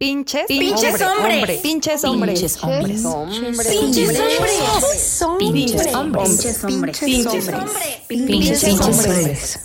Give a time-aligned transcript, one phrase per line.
[0.00, 0.46] Pinches.
[0.46, 1.60] Pinches hombres.
[1.60, 2.40] Pinches hombres.
[2.40, 3.02] Pinches hombres.
[3.68, 4.16] Pinches
[5.22, 5.28] hombres.
[5.28, 6.98] Pinches hombres.
[7.00, 8.06] Pinches hombres.
[8.08, 9.60] Pinches hombres.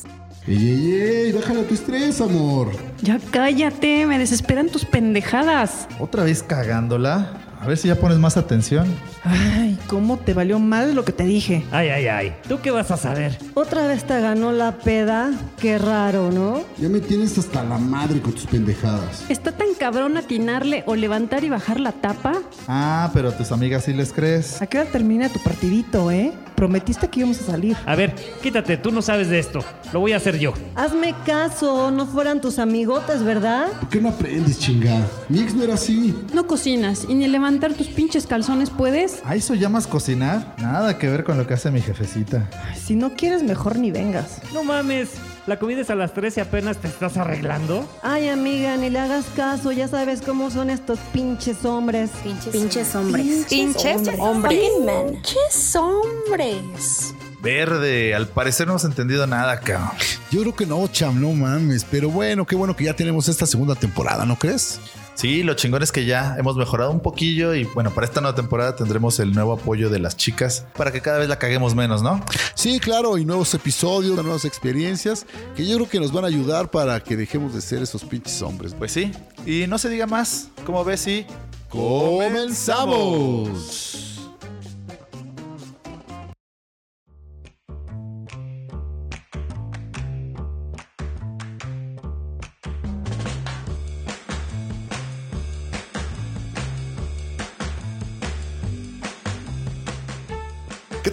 [0.45, 2.69] Ey, ey, ey, bájale tu estrés, amor.
[3.01, 5.87] Ya cállate, me desesperan tus pendejadas.
[6.01, 7.44] Otra vez cagándola.
[7.65, 8.85] A ver si ya pones más atención.
[9.23, 11.65] Ay, ¿cómo te valió mal lo que te dije?
[11.71, 12.35] Ay, ay, ay.
[12.47, 13.39] ¿Tú qué vas a saber?
[13.55, 15.31] Otra vez te ganó la peda.
[15.59, 16.61] Qué raro, ¿no?
[16.77, 19.25] Ya me tienes hasta la madre con tus pendejadas.
[19.29, 22.33] ¿Está tan cabrón atinarle o levantar y bajar la tapa?
[22.67, 24.61] Ah, pero a tus amigas sí les crees.
[24.61, 26.33] ¿A qué hora termina tu partidito, eh?
[26.55, 27.75] Prometiste que íbamos a salir.
[27.85, 29.59] A ver, quítate, tú no sabes de esto.
[29.91, 30.53] Lo voy a hacer yo.
[30.75, 33.67] Hazme caso, no fueran tus amigotes, ¿verdad?
[33.79, 35.05] ¿Por qué no aprendes, chingada?
[35.27, 36.15] Mi ex no era así.
[36.33, 39.21] No cocinas y ni levantar tus pinches calzones puedes.
[39.23, 40.55] ¿A eso llamas cocinar?
[40.57, 42.49] Nada que ver con lo que hace mi jefecita.
[42.69, 44.41] Ay, si no quieres, mejor ni vengas.
[44.53, 45.11] No mames.
[45.47, 47.87] La comida es a las 3 y apenas te estás arreglando.
[48.01, 52.09] Ay, amiga, ni le hagas caso, ya sabes cómo son estos pinches hombres.
[52.51, 53.45] Pinches hombres.
[53.47, 54.59] Pinches hombres.
[54.81, 57.13] Pinches hombres.
[57.45, 59.91] Verde, al parecer no hemos entendido nada, cabrón.
[60.31, 61.85] Yo creo que no, cham, no mames.
[61.85, 64.79] Pero bueno, qué bueno que ya tenemos esta segunda temporada, ¿no crees?
[65.13, 68.33] Sí, lo chingón es que ya hemos mejorado un poquillo y bueno, para esta nueva
[68.35, 72.01] temporada tendremos el nuevo apoyo de las chicas para que cada vez la caguemos menos,
[72.01, 72.19] ¿no?
[72.55, 76.71] Sí, claro, y nuevos episodios, nuevas experiencias que yo creo que nos van a ayudar
[76.71, 78.73] para que dejemos de ser esos pinches hombres.
[78.75, 79.11] Pues sí,
[79.45, 81.01] y no se diga más, ¿cómo ves?
[81.01, 81.27] Sí.
[81.69, 82.95] ¡Comenzamos!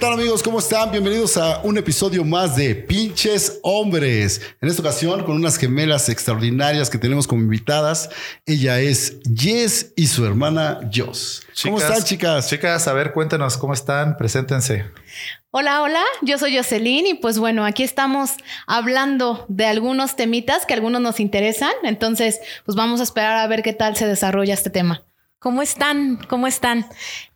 [0.03, 0.43] Tal amigos?
[0.43, 0.91] ¿Cómo están?
[0.91, 4.41] Bienvenidos a un episodio más de Pinches Hombres.
[4.61, 8.11] En esta ocasión con unas gemelas extraordinarias que tenemos como invitadas.
[8.45, 11.47] Ella es Jess y su hermana Joss.
[11.63, 12.51] ¿Cómo están chicas?
[12.51, 14.87] Chicas, a ver, cuéntenos cómo están, preséntense.
[15.53, 18.33] Hola, hola, yo soy Jocelyn y pues bueno, aquí estamos
[18.67, 23.63] hablando de algunos temitas que algunos nos interesan, entonces pues vamos a esperar a ver
[23.63, 25.05] qué tal se desarrolla este tema.
[25.39, 26.17] ¿Cómo están?
[26.29, 26.87] ¿Cómo están?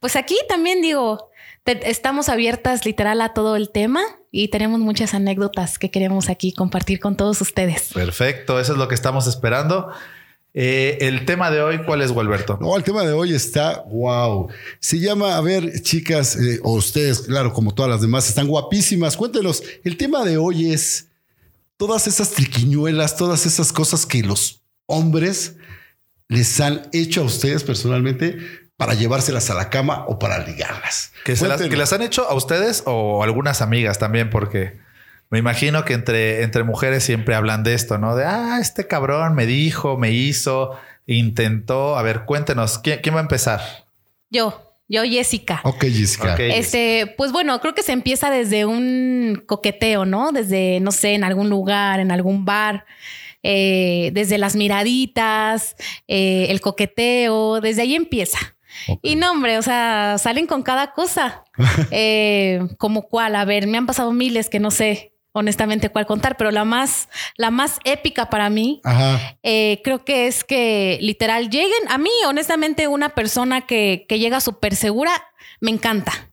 [0.00, 1.30] Pues aquí también digo,
[1.66, 4.00] te- estamos abiertas literal a todo el tema
[4.30, 7.90] y tenemos muchas anécdotas que queremos aquí compartir con todos ustedes.
[7.92, 9.90] Perfecto, eso es lo que estamos esperando.
[10.54, 12.56] Eh, el tema de hoy, ¿cuál es, Gualberto?
[12.62, 14.48] No, el tema de hoy está wow.
[14.80, 19.18] Se llama, a ver, chicas, eh, o ustedes, claro, como todas las demás, están guapísimas.
[19.18, 21.08] Cuéntenos, el tema de hoy es
[21.76, 25.56] todas esas triquiñuelas, todas esas cosas que los hombres
[26.28, 28.38] les han hecho a ustedes personalmente
[28.76, 31.12] para llevárselas a la cama o para ligarlas.
[31.24, 34.78] Que, se las, que las han hecho a ustedes o algunas amigas también, porque
[35.30, 38.14] me imagino que entre, entre mujeres siempre hablan de esto, ¿no?
[38.16, 41.96] De, ah, este cabrón me dijo, me hizo, intentó.
[41.96, 43.60] A ver, cuéntenos, ¿quién, quién va a empezar?
[44.30, 45.60] Yo, yo Jessica.
[45.64, 46.36] Ok, Jessica.
[46.36, 50.32] Este, pues bueno, creo que se empieza desde un coqueteo, ¿no?
[50.32, 52.84] Desde, no sé, en algún lugar, en algún bar,
[53.42, 55.76] eh, desde las miraditas,
[56.08, 58.55] eh, el coqueteo, desde ahí empieza.
[59.02, 61.44] Y no, hombre, o sea, salen con cada cosa.
[61.90, 66.36] Eh, como cuál, a ver, me han pasado miles que no sé honestamente cuál contar,
[66.36, 68.80] pero la más, la más épica para mí
[69.42, 71.88] eh, creo que es que literal lleguen.
[71.88, 75.12] A mí, honestamente, una persona que, que llega súper segura
[75.60, 76.30] me encanta.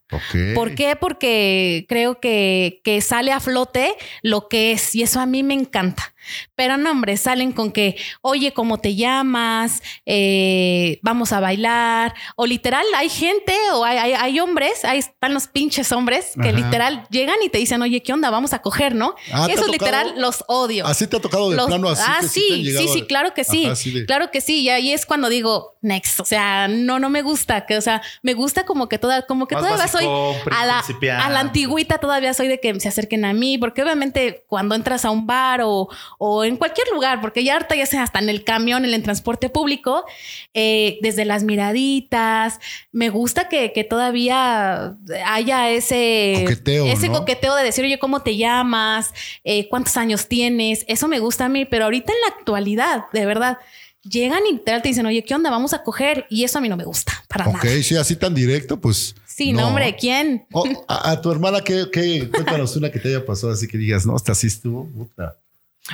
[0.53, 0.95] ¿Por qué?
[0.95, 5.55] Porque creo que, que sale a flote lo que es y eso a mí me
[5.55, 6.13] encanta.
[6.55, 9.81] Pero no, hombre, salen con que, oye, ¿cómo te llamas?
[10.05, 12.13] Eh, vamos a bailar.
[12.35, 16.49] O literal, hay gente o hay, hay, hay hombres, ahí están los pinches hombres que
[16.49, 16.57] Ajá.
[16.57, 18.29] literal llegan y te dicen, oye, ¿qué onda?
[18.29, 19.15] Vamos a coger, ¿no?
[19.33, 20.85] Ah, ¿te ha Eso literal los odio.
[20.85, 22.03] Así te ha tocado de Los- plano así.
[22.05, 23.63] ah, que sí, sí, sí, claro que sí.
[23.65, 24.61] Ajá, así de- Claro que sí.
[24.61, 26.19] Y ahí es cuando digo, next.
[26.19, 27.65] O sea, no, no me gusta.
[27.65, 30.05] Que, o sea, me gusta como que toda, como que Más todavía soy
[30.49, 30.81] a la,
[31.19, 33.57] a la antigüita, todavía soy de que se acerquen a mí.
[33.57, 37.75] Porque obviamente cuando entras a un bar o, o en cualquier lugar, porque ya ahorita
[37.75, 40.05] ya sea hasta en el camión, en el transporte público,
[40.53, 42.61] eh, desde las miraditas,
[42.93, 44.95] me gusta que, que todavía
[45.25, 47.19] haya ese Coqueteo, ese ¿no?
[47.19, 49.13] coqueteo de decir, oye, ¿cómo te llamas?
[49.43, 50.85] Eh, ¿Cuántos años tienes?
[50.87, 53.57] Eso me gusta a mí, pero ahorita en la actualidad, de verdad,
[54.03, 55.49] llegan y te dicen, oye, ¿qué onda?
[55.49, 56.25] Vamos a coger.
[56.29, 57.81] Y eso a mí no me gusta para Ok, nada.
[57.83, 59.15] sí, así tan directo, pues.
[59.25, 60.45] Sí, no, hombre, ¿quién?
[60.51, 62.29] Oh, a, a tu hermana, ¿qué, qué?
[62.31, 64.85] Cuéntanos una que te haya pasado así que digas, no, esta sí estuvo.
[64.89, 65.37] Puta.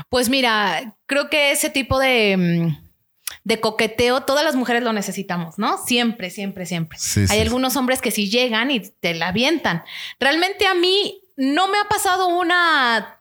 [0.10, 2.90] Pues mira, creo que ese tipo de, mm,
[3.46, 5.78] de coqueteo, todas las mujeres lo necesitamos, ¿no?
[5.86, 6.98] Siempre, siempre, siempre.
[7.00, 7.40] Sí, Hay sí.
[7.40, 9.84] algunos hombres que sí llegan y te la avientan.
[10.20, 13.19] Realmente a mí no me ha pasado una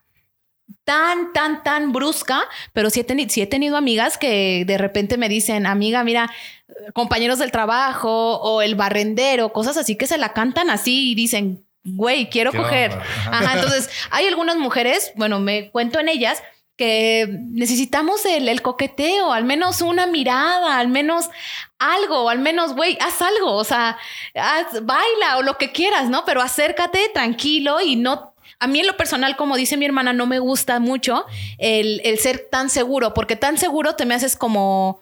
[0.85, 2.43] tan, tan, tan brusca,
[2.73, 6.31] pero sí he, teni- sí he tenido amigas que de repente me dicen, amiga, mira,
[6.95, 11.65] compañeros del trabajo o el barrendero, cosas así que se la cantan así y dicen,
[11.85, 12.93] güey, quiero ¿Qué coger.
[13.31, 16.43] Ajá, entonces hay algunas mujeres, bueno, me cuento en ellas
[16.77, 21.29] que necesitamos el, el coqueteo, al menos una mirada, al menos
[21.81, 23.99] algo, al menos, güey, haz algo, o sea,
[24.35, 26.25] haz- baila o lo que quieras, ¿no?
[26.25, 28.35] Pero acércate tranquilo y no...
[28.59, 31.25] A mí en lo personal, como dice mi hermana, no me gusta mucho
[31.59, 35.01] el, el ser tan seguro, porque tan seguro te me haces como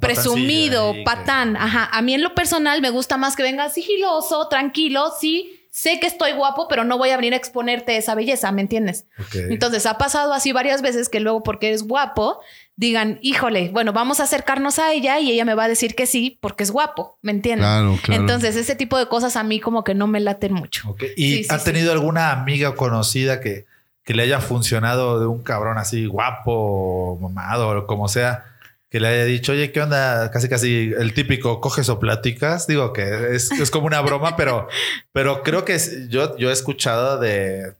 [0.00, 1.56] presumido, que- patán.
[1.56, 1.88] Ajá.
[1.92, 5.12] A mí en lo personal me gusta más que vengas sigiloso, tranquilo.
[5.18, 8.60] Sí, sé que estoy guapo, pero no voy a venir a exponerte esa belleza, ¿me
[8.62, 9.06] entiendes?
[9.50, 12.40] Entonces ha pasado así varias veces que luego porque eres guapo
[12.80, 16.06] digan, híjole, bueno, vamos a acercarnos a ella y ella me va a decir que
[16.06, 17.66] sí porque es guapo, ¿me entiendes?
[17.66, 18.20] Claro, claro.
[18.22, 20.94] Entonces ese tipo de cosas a mí como que no me laten mucho.
[21.16, 21.64] ¿Y Sí, ha sí.
[21.64, 23.66] tenido alguna amiga o conocida que,
[24.04, 28.44] que le haya funcionado de un cabrón así guapo, mamado o como sea?
[28.90, 30.30] Que le haya dicho, oye, ¿qué onda?
[30.30, 32.68] Casi, casi el típico coges o platicas.
[32.68, 34.68] Digo que es, es como una broma, pero,
[35.12, 37.74] pero creo que es- yo, yo he escuchado de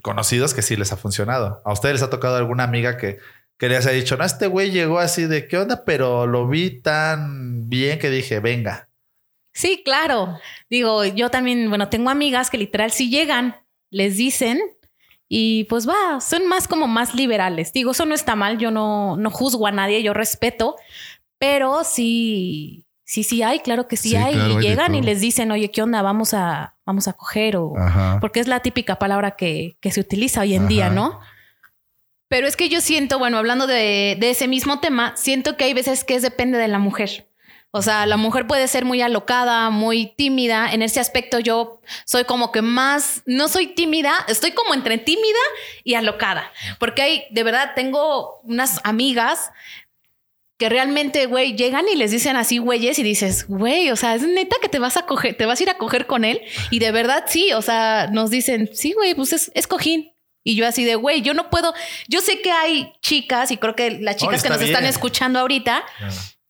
[0.00, 1.60] conocidos que sí les ha funcionado.
[1.64, 3.18] ¿A ustedes les ha tocado alguna amiga que,
[3.58, 6.80] que les ha dicho, no, este güey llegó así de qué onda, pero lo vi
[6.80, 8.88] tan bien que dije, venga.
[9.52, 10.38] Sí, claro.
[10.70, 13.56] Digo, yo también, bueno, tengo amigas que literal si llegan,
[13.90, 14.60] les dicen
[15.28, 17.72] y pues va, son más como más liberales.
[17.72, 20.76] Digo, eso no está mal, yo no, no juzgo a nadie, yo respeto,
[21.38, 24.34] pero sí, sí, sí hay, claro que sí, Sí, hay.
[24.34, 26.00] claro, y hay llegan y les dicen, oye, ¿qué onda?
[26.02, 27.76] Vamos a, vamos a coger o...
[27.76, 28.18] Ajá.
[28.20, 30.94] Porque es la típica palabra que, que se utiliza hoy en día, Ajá.
[30.94, 31.20] ¿no?
[32.28, 36.04] Pero es que yo siento, bueno, hablando de, ese mismo tema, siento que hay veces
[36.04, 37.26] que es depende de la mujer.
[37.70, 40.72] O sea, la mujer puede ser muy alocada, muy tímida.
[40.72, 45.38] En ese aspecto yo soy como que más, no soy tímida, estoy como entre tímida
[45.84, 46.50] y alocada.
[46.78, 49.50] Porque hay, de verdad, tengo unas amigas
[50.58, 54.22] que realmente, güey, llegan y les dicen así, güeyes, y dices, güey, o sea, es
[54.22, 56.40] neta que te vas a coger, te vas a ir a coger con él.
[56.70, 60.12] Y de verdad, sí, o sea, nos dicen, sí, güey, pues es, es cojín.
[60.48, 61.74] Y yo así de, güey, yo no puedo,
[62.08, 65.84] yo sé que hay chicas, y creo que las chicas que nos están escuchando ahorita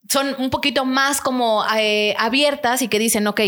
[0.08, 3.40] son un poquito más como eh, abiertas y que dicen, ok,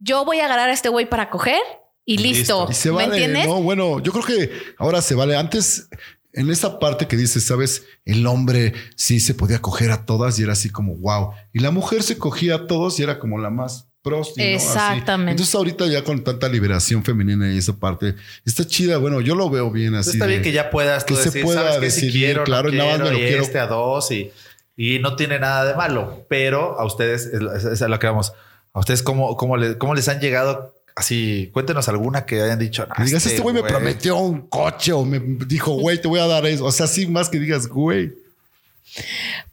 [0.00, 1.60] yo voy a agarrar a este güey para coger
[2.04, 2.66] y listo.
[2.68, 3.46] Y se ¿Me vale, entiendes?
[3.46, 3.62] ¿no?
[3.62, 5.36] Bueno, yo creo que ahora se vale.
[5.36, 5.88] Antes,
[6.32, 10.42] en esa parte que dices, sabes, el hombre sí se podía coger a todas y
[10.42, 11.34] era así como wow.
[11.52, 14.56] Y la mujer se cogía a todos y era como la más prosti, ¿no?
[14.56, 14.66] Así.
[14.66, 15.30] Exactamente.
[15.32, 18.14] Entonces, ahorita ya con tanta liberación femenina y esa parte
[18.44, 18.98] está chida.
[18.98, 20.10] Bueno, yo lo veo bien así.
[20.12, 21.94] está bien de- que ya puedas tú que se decir, pueda ¿sabes?
[21.94, 24.30] Si quiero, claro, no y nada más me lo y quiero- este a dos y,
[24.76, 28.32] y no tiene nada de malo, pero a ustedes, es, a lo que vamos,
[28.72, 32.86] a ustedes cómo, cómo, le- cómo les han llegado así, cuéntenos alguna que hayan dicho.
[32.90, 36.20] "Ah, Que digas, este güey me prometió un coche o me dijo, güey, te voy
[36.20, 36.64] a dar eso.
[36.64, 38.12] O sea, sí, más que digas, güey.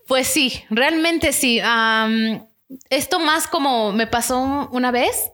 [0.08, 1.60] Pues sí, realmente sí.
[2.90, 5.32] Esto más como me pasó una vez,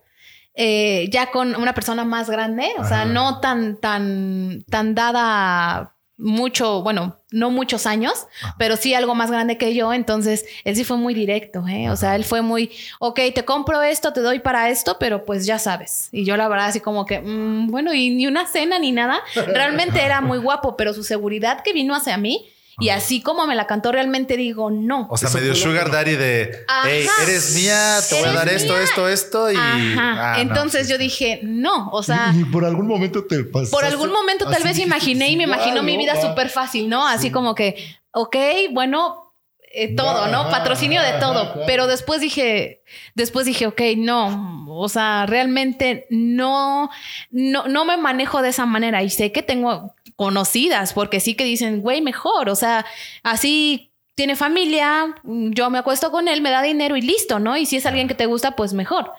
[0.56, 6.84] eh, ya con una persona más grande, o sea, no tan, tan, tan dada mucho,
[6.84, 8.28] bueno, no muchos años,
[8.58, 9.94] pero sí algo más grande que yo.
[9.94, 11.90] Entonces, él sí fue muy directo, ¿eh?
[11.90, 15.46] O sea, él fue muy, ok, te compro esto, te doy para esto, pero pues
[15.46, 16.10] ya sabes.
[16.12, 19.22] Y yo la verdad así como que, mm, bueno, y ni una cena ni nada.
[19.48, 22.53] Realmente era muy guapo, pero su seguridad que vino hacia mí.
[22.80, 25.08] Y así como me la cantó, realmente digo no.
[25.10, 28.74] O sea, Eso medio sugar daddy de, hey, eres mía, te voy a dar esto,
[28.74, 28.84] mía.
[28.84, 29.56] esto, esto y...
[29.56, 30.34] Ajá.
[30.34, 33.72] Ah, no, Entonces sí, yo dije, no, o sea, Ni por algún momento te pasó.
[33.72, 36.84] por algún momento tal vez imaginé y me imaginó mi vida súper fácil.
[36.88, 37.08] ¿no?
[37.08, 38.36] Así como que, ok,
[38.72, 39.34] bueno,
[39.76, 40.50] eh, todo, ¿no?
[40.50, 41.64] Patrocinio de todo.
[41.66, 42.84] Pero después dije,
[43.16, 46.90] después dije, ok, no, o sea, realmente no,
[47.32, 51.44] no, no me manejo de esa manera y sé que tengo conocidas porque sí que
[51.44, 52.86] dicen, güey, mejor, o sea,
[53.24, 57.58] así tiene familia, yo me acuesto con él, me da dinero y listo, ¿no?
[57.58, 59.12] Y si es alguien que te gusta, pues mejor.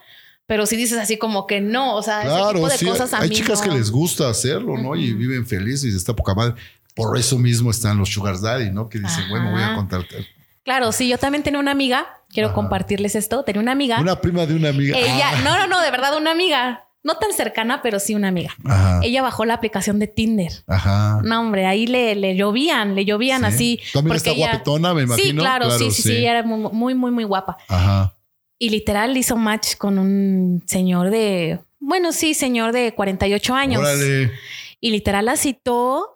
[0.47, 2.85] Pero si dices así como que no, o sea, ese Claro, tipo de sí.
[2.85, 3.71] cosas a hay mí chicas no.
[3.71, 4.95] que les gusta hacerlo, ¿no?
[4.95, 6.53] Y viven felices y está poca madre.
[6.95, 8.87] Por eso mismo están los sugar daddy, ¿no?
[8.87, 9.29] Que dicen, Ajá.
[9.31, 10.27] bueno, voy a contarte.
[10.63, 12.55] Claro, sí, yo también tenía una amiga, quiero Ajá.
[12.55, 13.99] compartirles esto, tenía una amiga.
[13.99, 14.97] Una prima de una amiga.
[14.97, 16.84] Ella, Ah, no, no, no, de verdad, una amiga.
[17.05, 18.53] No tan cercana, pero sí una amiga.
[18.65, 18.99] Ajá.
[19.03, 20.51] Ella bajó la aplicación de Tinder.
[20.67, 21.21] Ajá.
[21.23, 23.45] No, hombre, ahí le, le llovían, le llovían Sí.
[23.47, 23.79] así.
[23.93, 25.41] También está ella- guapetona, me Sí, imagino.
[25.43, 26.15] claro, Claro, sí, sí, sí, sí.
[26.17, 27.57] ella era mu- muy, muy, muy guapa.
[27.67, 28.17] Ajá.
[28.57, 33.81] Y literal hizo match con un señor de, bueno, sí, señor de 48 años.
[33.81, 34.31] Órale.
[34.81, 36.09] Y literal la citó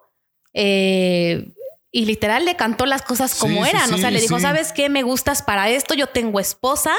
[0.54, 1.52] eh,
[1.92, 3.94] y literal le cantó las cosas como Sí, sí, eran.
[3.94, 4.42] o sea, sí, le dijo, sí.
[4.42, 4.88] ¿sabes qué?
[4.88, 6.92] Me gustas para esto, yo tengo esposa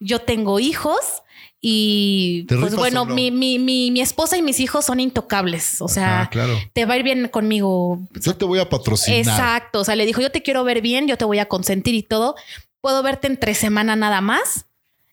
[0.00, 1.22] yo tengo hijos
[1.60, 5.80] y ¿Te pues bueno, mi, mi, mi, mi esposa y mis hijos son intocables.
[5.80, 6.56] O sea, Ah, claro.
[6.72, 7.98] te va a ir bien conmigo.
[8.20, 9.18] Yo te voy a patrocinar.
[9.20, 9.80] Exacto.
[9.80, 12.02] O sea, le dijo, yo te quiero ver bien, yo te voy a consentir y
[12.04, 12.36] todo.
[12.80, 14.66] Puedo verte entre semana nada más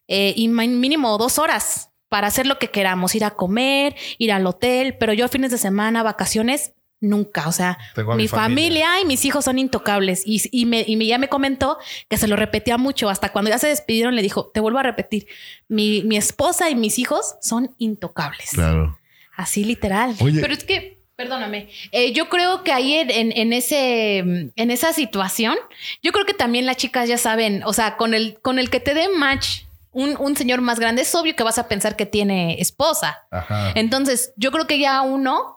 [0.08, 4.46] eh, y mínimo dos horas para hacer lo que queramos, ir a comer, ir al
[4.46, 7.48] hotel, pero yo fines de semana, vacaciones, nunca.
[7.48, 8.30] O sea, mi, mi familia.
[8.30, 9.02] familia.
[9.02, 10.24] y mis hijos son intocables.
[10.26, 11.78] Y, y, me, y me- ya me comentó
[12.10, 13.10] que se lo repetía mucho.
[13.10, 15.28] Hasta cuando ya se despidieron, le dijo, te vuelvo a repetir,
[15.68, 18.50] mi, mi esposa y mis hijos son intocables.
[18.52, 18.98] Claro.
[19.36, 20.16] Así literal.
[20.22, 20.40] Oye.
[20.42, 24.94] Pero es que, perdóname, eh, yo creo que ahí en, en- en ese, en esa
[24.94, 25.56] situación,
[26.02, 28.80] yo creo que también las chicas ya saben, o sea, con el, con el que
[28.80, 32.06] te dé match un, un señor más grande, es obvio que vas a pensar que
[32.06, 33.18] tiene esposa.
[33.32, 33.72] Ajá.
[33.76, 35.55] Entonces, yo creo que ya uno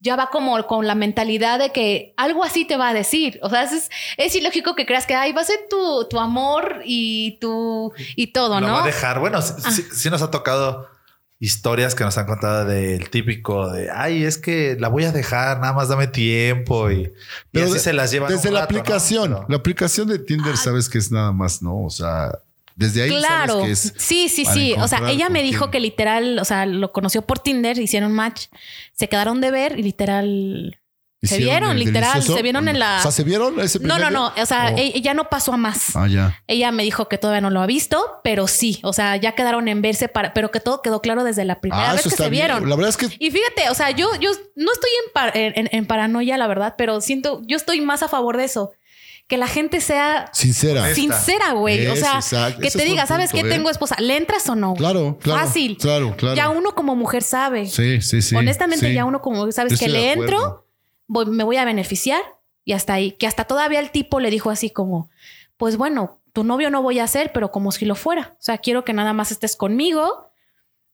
[0.00, 3.38] ya va como con la mentalidad de que algo así te va a decir.
[3.42, 6.82] O sea, es, es ilógico que creas que ay, va a ser tu, tu amor
[6.84, 8.72] y tu y todo, Lo ¿no?
[8.74, 9.18] va a dejar.
[9.20, 9.70] Bueno, sí, Ah.
[9.70, 10.88] sí- sí nos ha tocado
[11.38, 15.60] historias que nos han contado del típico de ay, es que la voy a dejar,
[15.60, 17.12] nada más dame tiempo y, y
[17.52, 18.30] Pero así de- se las llevan.
[18.30, 18.80] Desde un la rato, ¿no?
[18.80, 21.84] aplicación, Pero- la aplicación de Tinder, sabes que es nada más, ¿no?
[21.84, 22.30] O sea,
[22.76, 23.92] desde ahí Claro, sabes que es.
[23.96, 24.74] sí, sí, sí.
[24.78, 25.70] O sea, ella me dijo quién.
[25.72, 28.46] que literal, o sea, lo conoció por Tinder, hicieron match,
[28.92, 30.78] se quedaron de ver y literal
[31.22, 32.36] se ¿Hicieron vieron, literal, delicioso?
[32.36, 32.98] se vieron en la.
[32.98, 34.32] O sea, ¿se vieron ese no, no, no.
[34.40, 34.78] O sea, Oh.
[34.78, 35.96] ella no pasó a más.
[35.96, 36.40] Ah, ya.
[36.46, 38.78] Ella me dijo que todavía no lo ha visto, pero sí.
[38.82, 41.88] O sea, ya quedaron en verse para, pero que todo quedó claro desde la primera
[41.88, 42.44] Ah, vez eso que se bien.
[42.46, 42.68] vieron.
[42.68, 45.52] La verdad es que Y fíjate, o sea, yo, yo no estoy en, par- en-
[45.56, 48.72] en- en paranoia, la verdad, pero siento, yo estoy más a favor de eso.
[49.28, 50.94] Que la gente sea sincera.
[50.94, 51.84] Sincera, güey.
[51.88, 52.60] O sea, exacto.
[52.60, 53.50] que Ese te diga, ¿sabes punto, qué?
[53.52, 53.56] ¿eh?
[53.56, 53.96] Tengo esposa.
[53.98, 54.74] ¿Le entras o no?
[54.74, 55.40] Claro, claro.
[55.40, 55.76] Fácil.
[55.78, 56.36] Claro, claro.
[56.36, 57.66] Ya uno como mujer sabe.
[57.66, 58.36] Sí, sí, sí.
[58.36, 58.94] Honestamente, sí.
[58.94, 60.66] ya uno como mujer sabes Yo que le entro,
[61.08, 62.20] voy- me voy a beneficiar
[62.64, 63.12] y hasta ahí.
[63.12, 65.10] Que hasta todavía el tipo le dijo así como,
[65.56, 68.34] pues bueno, tu novio no voy a ser, pero como si lo fuera.
[68.38, 70.30] O sea, quiero que nada más estés conmigo.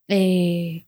[0.08, 0.86] Eh,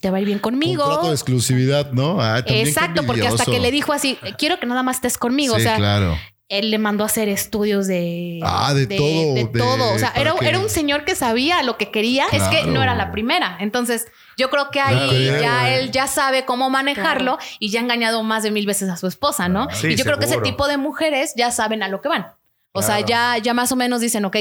[0.00, 0.84] te va a ir bien conmigo.
[0.84, 2.20] Contrato de exclusividad, ¿no?
[2.20, 5.54] Ah, Exacto, porque hasta que le dijo así, quiero que nada más estés conmigo.
[5.54, 6.16] Sí, o sea, claro.
[6.48, 8.40] Él le mandó a hacer estudios de...
[8.42, 9.94] Ah, de todo, De, de- todo.
[9.94, 12.24] O sea, era, que- era un señor que sabía lo que quería.
[12.32, 13.56] Es que no era la primera.
[13.60, 14.06] Entonces,
[14.36, 15.40] yo creo que ahí Claro.
[15.42, 18.96] ya él ya sabe cómo manejarlo y ya ha engañado más de mil veces a
[18.96, 19.68] su esposa, ¿no?
[19.72, 22.26] Sí, y yo creo que ese tipo de mujeres ya saben a lo que van.
[22.72, 24.36] O sea, ya, ya más o menos dicen, ok,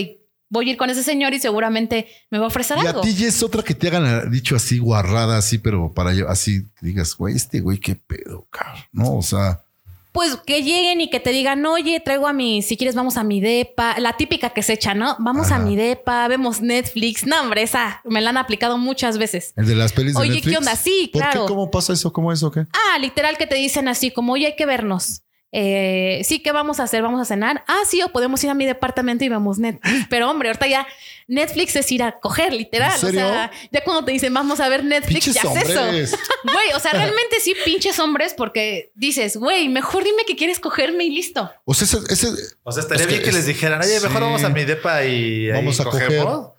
[0.49, 3.01] voy a ir con ese señor y seguramente me va a ofrecer Y a algo.
[3.01, 6.27] ti ya es otra que te hagan ah, dicho así guarrada, así, pero para yo,
[6.29, 8.81] así digas, güey, este güey, qué pedo, cabrón.
[8.91, 9.61] No, o sea,
[10.11, 13.23] Pues que lleguen y que te digan, oye, traigo a mi, si quieres vamos a
[13.23, 15.15] mi depa, la típica que se echa, ¿no?
[15.19, 17.25] Vamos a mi depa, vemos Netflix.
[17.25, 19.53] No, hombre, esa me la han aplicado muchas veces.
[19.55, 20.51] el de las pelis de Oye, Netflix.
[20.51, 20.75] ¿qué onda?
[20.75, 21.41] Sí, ¿Por claro.
[21.45, 21.47] qué?
[21.47, 22.11] ¿Cómo pasa eso?
[22.11, 22.51] ¿Cómo eso?
[22.51, 22.65] ¿Qué?
[22.73, 25.21] Ah, literal que te dicen así como, oye, hay que vernos.
[25.53, 27.01] Eh, sí, ¿qué vamos a hacer?
[27.01, 27.63] ¿Vamos a cenar?
[27.67, 30.05] Ah, sí, o podemos ir a mi departamento y vamos Netflix.
[30.09, 30.87] Pero hombre, ahorita ya
[31.31, 32.91] Netflix es ir a coger, literal.
[32.93, 33.25] ¿En serio?
[33.25, 36.17] O sea, ya cuando te dicen vamos a ver Netflix, Pinches ya es eso.
[36.43, 41.05] Güey, o sea, realmente sí, pinches hombres, porque dices, güey, mejor dime que quieres cogerme
[41.05, 41.49] y listo.
[41.65, 43.93] O sea, ese, ese- O sea, estaría Es que bien que es- les dijeran, oye,
[44.01, 44.19] mejor sí.
[44.19, 46.25] vamos a mi depa y ahí Vamos a cogemos".
[46.25, 46.51] coger.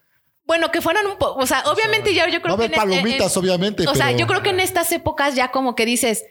[0.44, 2.64] Bueno, que fueran un poco, o sea, obviamente ya yo va a creo que...
[2.64, 3.86] haber en este- palomitas, en- obviamente.
[3.88, 6.24] O sea, yo creo que en estas épocas ya como que dices,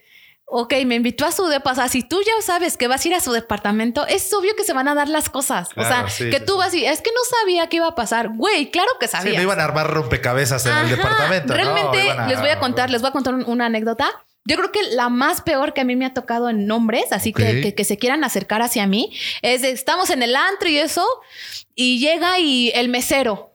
[0.54, 1.72] ok, me invitó a su depa.
[1.72, 4.56] O sea, si tú ya sabes que vas a ir a su departamento, es obvio
[4.56, 5.70] que se van a dar las cosas.
[5.78, 6.58] o sea, sí, que sí, tú sí.
[6.60, 8.30] vas y es que no sabía qué iba a pasar.
[8.36, 9.38] Güey, claro que Sí, sabía.
[9.38, 11.48] no iban a armar rompecabezas en el departamento.
[11.48, 11.54] ¿no?
[11.56, 14.10] Realmente les voy a contar, les voy a contar un- una anécdota.
[14.44, 17.32] Yo creo que la más peor que a mí me ha tocado en nombres, así
[17.32, 21.06] que, que se quieran acercar hacia mí, es de, estamos en el antro y eso,
[21.76, 23.54] y llega y el mesero,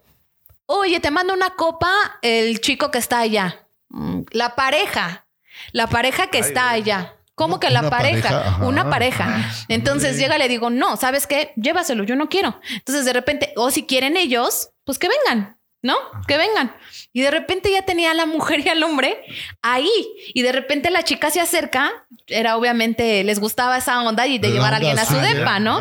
[0.67, 1.91] oye, te mando una copa
[2.23, 5.26] el chico que está allá, Mm, la pareja,
[5.73, 7.13] la pareja que Ay, está allá.
[7.35, 8.29] ¿Cómo que Una la pareja?
[8.31, 8.65] pareja, ajá.
[8.67, 9.51] Una pareja.
[9.69, 11.53] Entonces llega y le digo, no, ¿sabes qué?
[11.57, 12.59] Llévaselo, yo no quiero.
[12.73, 15.56] Entonces de repente, o si quieren ellos, pues que vengan,
[15.87, 15.95] ¿no?
[16.27, 16.75] Que vengan.
[17.13, 19.19] Y de repente ya tenía a la mujer y al hombre
[19.63, 19.91] ahí.
[20.35, 21.91] Y de repente la chica se acerca,
[22.27, 25.59] era obviamente, les gustaba esa onda y de La llevar a alguien a su depa,
[25.61, 25.81] ¿no?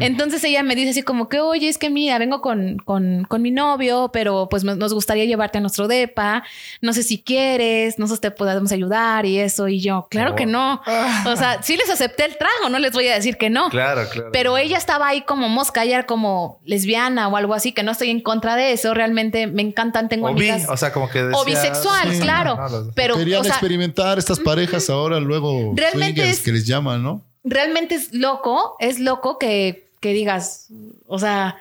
[0.00, 3.40] Entonces ella me dice así como que, oye, es que mira, vengo con, con, con
[3.40, 6.42] mi novio, pero pues nos gustaría llevarte a nuestro depa.
[6.82, 9.68] No sé si quieres, no sé si te podemos ayudar y eso.
[9.68, 10.36] Y yo, claro Oh.
[10.36, 10.82] que no.
[11.26, 13.68] O sea, sí les acepté el trago, no les voy a decir que no.
[13.70, 14.30] Claro, claro.
[14.32, 17.92] Pero ella estaba ahí como mosca, ella era como lesbiana o algo así, que no
[17.92, 18.94] estoy en contra de eso.
[18.94, 20.68] Realmente me encantan, tengo o bi, amigas.
[20.70, 22.56] o sea, como que o decía- bisexual, Sí, claro.
[22.56, 26.66] no, los- pero, Querían o sea, experimentar estas parejas ahora, luego Realmente es- que les
[26.66, 27.22] llaman, ¿no?
[27.44, 30.68] realmente es loco, es loco que, que digas,
[31.06, 31.56] o sea,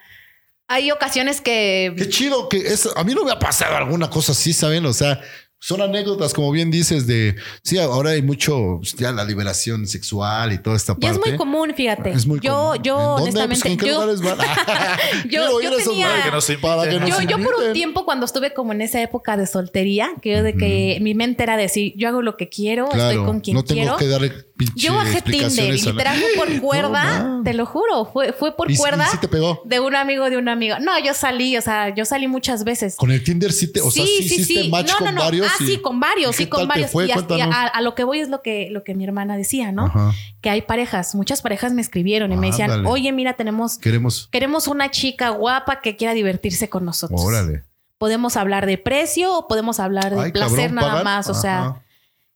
[0.68, 1.94] hay ocasiones que...
[1.98, 2.88] Qué chido que es.
[2.96, 4.86] A mí no me ha pasado alguna cosa así, ¿saben?
[4.86, 5.20] O sea,
[5.66, 10.58] Son anécdotas, como bien dices, de sí, ahora hay mucho, ya la liberación sexual y
[10.58, 11.08] toda esta parte.
[11.18, 12.10] es muy común, fíjate.
[12.12, 12.84] Es muy yo, común.
[12.84, 13.22] yo, ¿En dónde?
[13.24, 14.38] honestamente, Pues, ¿en qué yo, lugares van?
[15.30, 17.10] yo- yo ir a esos tenía- lugares Que nos para que inviten.
[17.10, 20.32] nos yo, yo por un tiempo cuando estuve como en esa época de soltería, que
[20.34, 23.56] yo de que mi mente era decir, yo hago lo que quiero, estoy con quien
[23.56, 23.96] no tengo quiero.
[23.98, 25.94] que darle pinche Yo bajé Tinder y fue
[26.38, 29.62] por cuerda, No, te lo juro, fue, fue por ¿Y- y cuerda sí te pegó?
[29.66, 30.76] de un amigo de un amigo.
[30.80, 32.96] No, yo salí, o sea, yo salí muchas veces.
[32.96, 35.48] Con el Tinder sí te, o sea, sí, hiciste match No, con no, varios.
[35.48, 36.92] Ah, y- sí, con varios, ¿y sí, con varios.
[36.92, 37.08] fue?
[37.08, 39.86] y, a, lo que voy es lo que, lo que mi hermana decía, ¿no?
[39.86, 40.12] Ajá.
[40.42, 44.28] Que hay parejas, muchas parejas me escribieron y me decían, oye, mira, tenemos, Queremos.
[44.32, 47.22] queremos una chica guapa que quiera divertirse con nosotros.
[47.22, 47.64] Órale.
[47.98, 51.30] Podemos hablar de precio o podemos hablar de Ay, placer cabrón, nada más.
[51.30, 51.83] O sea, Ajá.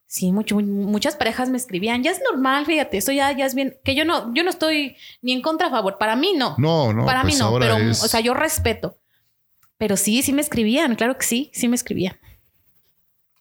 [0.08, 2.02] Sí, mucho, muchas parejas me escribían.
[2.04, 3.78] Ya es normal, fíjate, eso ya, ya es bien.
[3.84, 5.98] Que yo no, yo no estoy ni en contra a favor.
[6.00, 6.56] Para mí no.
[6.58, 7.06] No, no.
[7.06, 8.98] Para pues mí no, ahora pero, es- o sea, yo respeto.
[9.78, 12.18] Pero sí, sí me escribían, claro que sí, sí me escribían.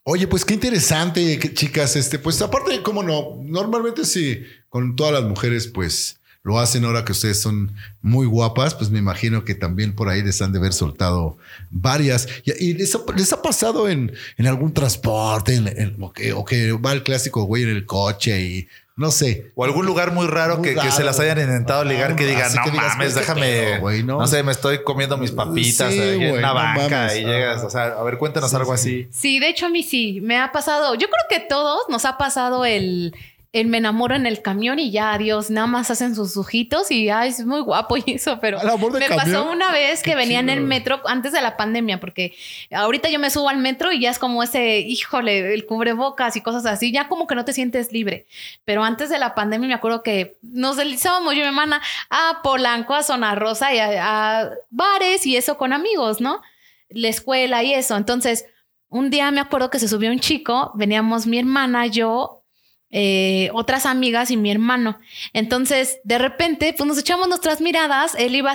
[0.02, 1.96] Oye, pues qué interesante, chicas.
[1.96, 7.04] Este, pues aparte, cómo no, normalmente sí, con todas las mujeres, pues lo hacen ahora
[7.04, 7.72] que ustedes son
[8.02, 11.36] muy guapas, pues me imagino que también por ahí les han de haber soltado
[11.72, 12.28] varias.
[12.44, 16.32] Y, y les, ha, les ha pasado en, en algún transporte, en, en- o, que,
[16.32, 19.50] o que va el clásico güey en el coche y no sé.
[19.56, 22.44] O algún lugar muy raro Muy que, que se las hayan intentado ligar que digan,
[22.44, 24.26] así no que digas, mames, "Güey, qué déjame, pedo, güey, ¿no?" ¿no?
[24.28, 27.16] sé, me estoy comiendo mis papitas Sí, aquí en una no banca mames.
[27.16, 29.08] y llegas, o sea, a ver, cuéntanos algo así.
[29.10, 30.94] Sí, de hecho a mí sí, me ha pasado.
[30.94, 33.14] Yo creo que todos nos ha pasado el,
[33.60, 37.08] el me enamoro en el camión y ya, adiós, nada más hacen sus ojitos y
[37.10, 39.16] ay, es muy guapo y eso, pero me camión.
[39.16, 42.36] pasó una vez que Qué venía en el metro antes de la pandemia, porque
[42.70, 46.40] ahorita yo me subo al metro y ya es como ese, híjole, el cubrebocas y
[46.40, 48.26] cosas así, ya como que no te sientes libre.
[48.64, 52.40] Pero antes de la pandemia me acuerdo que nos deslizábamos yo y mi hermana a
[52.42, 56.42] Polanco, a Zona Rosa y a, a bares y eso con amigos, ¿no?
[56.88, 57.96] La escuela y eso.
[57.96, 58.46] Entonces,
[58.88, 62.44] un día me acuerdo que se subió un chico, veníamos mi hermana, yo,
[62.90, 64.98] eh, otras amigas y mi hermano.
[65.32, 68.14] Entonces, de repente, pues nos echamos nuestras miradas.
[68.18, 68.52] Él iba,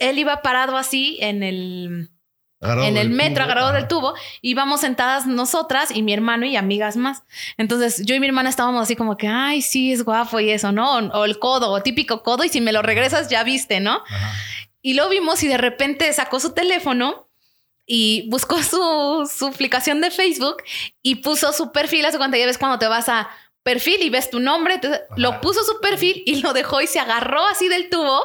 [0.00, 2.10] él iba parado así en el,
[2.60, 3.44] Agarrado en el metro, tubo.
[3.44, 3.76] agarrado Ajá.
[3.78, 4.14] del tubo.
[4.40, 7.22] Íbamos sentadas nosotras y mi hermano y amigas más.
[7.56, 10.70] Entonces, yo y mi hermana estábamos así como que, ay, sí, es guapo y eso,
[10.70, 10.98] ¿no?
[10.98, 14.02] O, o el codo, o típico codo, y si me lo regresas, ya viste, ¿no?
[14.80, 17.28] Y lo vimos y de repente sacó su teléfono
[17.86, 20.56] y buscó su, su aplicación de Facebook
[21.02, 22.04] y puso su perfil.
[22.04, 23.28] Hace cuenta ya ves cuando te vas a
[23.62, 24.74] perfil y ves tu nombre.
[24.74, 28.22] entonces, lo puso su perfil y lo dejó y se agarró así del tubo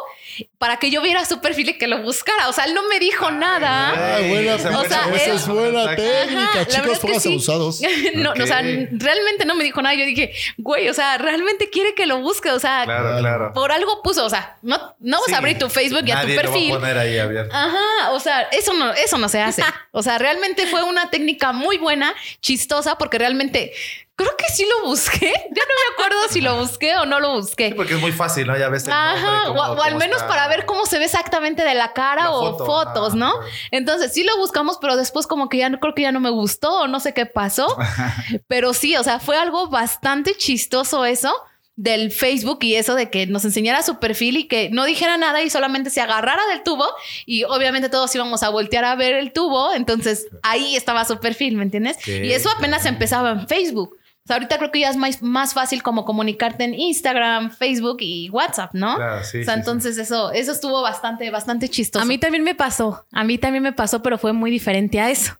[0.60, 2.47] para que yo viera su perfil y que lo buscara.
[2.50, 3.89] O sea, él no me dijo nada.
[4.17, 6.62] Ah, buena, O sea, esa- él- es buena técnica.
[6.62, 7.30] Ajá, Chicos, sí.
[7.30, 7.82] abusados.
[8.15, 9.95] no, no, o sea, realmente no me dijo nada.
[9.95, 12.50] Yo dije, güey, o sea, realmente quiere que lo busque.
[12.52, 13.54] O sea, Claro, claro.
[13.54, 16.21] por algo puso, o sea, no, no vas Sí, a abrir tu Facebook y a
[16.21, 16.69] tu nadie lo va a perfil.
[16.71, 17.56] poner ahí abierto.
[17.56, 19.63] Ajá, o sea, eso no, eso no se hace.
[19.91, 23.73] O sea, realmente fue una técnica muy buena, chistosa, porque realmente
[24.18, 25.32] creo que sí lo busqué.
[25.58, 27.70] Ya no me acuerdo si lo busqué o no lo busqué.
[27.70, 28.58] Sí, porque es muy fácil, ¿no?
[28.58, 30.28] Ya ves el Ajá, cómo- o, o al menos está.
[30.28, 33.34] para ver cómo se ve exactamente de la cara La o foto, fotos, ¿no?
[33.72, 36.30] Entonces sí lo buscamos, pero después como que ya no creo que ya no me
[36.30, 37.78] gustó o no sé qué pasó.
[38.48, 41.34] pero sí, o sea, fue algo bastante chistoso eso
[41.76, 45.44] del Facebook y eso de que nos enseñara su perfil y que no dijera nada
[45.44, 46.88] y solamente se agarrara del tubo
[47.28, 51.56] y obviamente todos íbamos a voltear a ver el tubo, entonces ahí estaba su perfil,
[51.56, 51.98] ¿me entiendes?
[52.04, 53.96] Qué y eso apenas empezaba en Facebook.
[54.28, 58.00] O sea, ahorita creo que ya es más, más fácil como comunicarte en Instagram, Facebook
[58.02, 58.98] y WhatsApp, ¿no?
[58.98, 62.04] Claro, sí, o sea, sí, entonces eso, eso estuvo bastante, bastante chistoso.
[62.04, 65.10] A mí también me pasó, a mí también me pasó, pero fue muy diferente a
[65.10, 65.38] eso.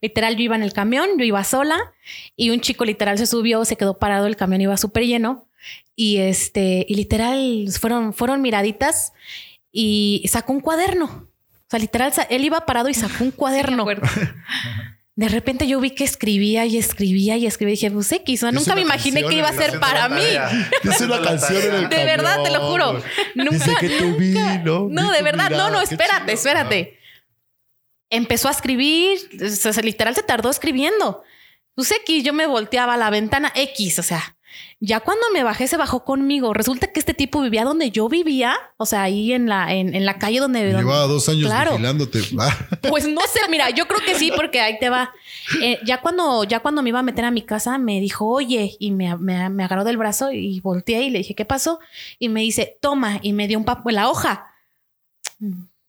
[0.00, 1.80] Literal, yo iba en el camión, yo iba sola
[2.36, 5.48] y un chico literal se subió, se quedó parado, el camión iba súper lleno
[5.96, 9.14] y este, y literal fueron, fueron miraditas
[9.72, 11.06] y sacó un cuaderno.
[11.06, 13.84] O sea, literal, él iba parado y sacó un cuaderno.
[15.18, 17.72] de repente yo vi que escribía y escribía y escribía.
[17.72, 20.22] Y dije, pues X, nunca me imaginé que iba a ser para mí.
[21.04, 21.88] una canción en el.
[21.88, 23.02] De verdad, te lo juro.
[23.34, 24.86] Nunca, Dice que te vi, nunca- ¿no?
[24.88, 26.34] No, Vi de verdad, no, mirada, no, espérate, chido.
[26.34, 27.00] espérate.
[28.10, 31.24] Empezó a escribir, o sea, literal se tardó escribiendo.
[31.74, 34.36] Pues X, yo me volteaba a la ventana X, o sea,
[34.80, 36.54] ya cuando me bajé se bajó conmigo.
[36.54, 40.06] Resulta que este tipo vivía donde yo vivía, o sea, ahí en la, en, en
[40.06, 40.72] la calle donde...
[40.72, 41.72] Llevaba dos años Claro.
[41.72, 42.20] vigilándote.
[42.88, 45.12] Pues no sé, mira, yo creo que sí, porque ahí te va.
[45.62, 48.76] Eh, ya cuando, ya cuando me iba a meter a mi casa, me dijo, oye,
[48.78, 51.80] y me, me, me agarró del brazo y volteé y le dije, ¿qué pasó?
[52.18, 54.46] Y me dice, toma, y me dio un papel, la hoja.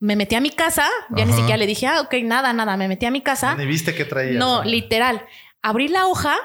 [0.01, 1.36] Me metí a mi casa, ya ni Ajá.
[1.39, 3.55] siquiera le dije, ah, ok, nada, nada, me metí a mi casa.
[3.55, 4.38] Ni viste que traía.
[4.39, 5.25] No, literal.
[5.62, 6.36] Abrí la hoja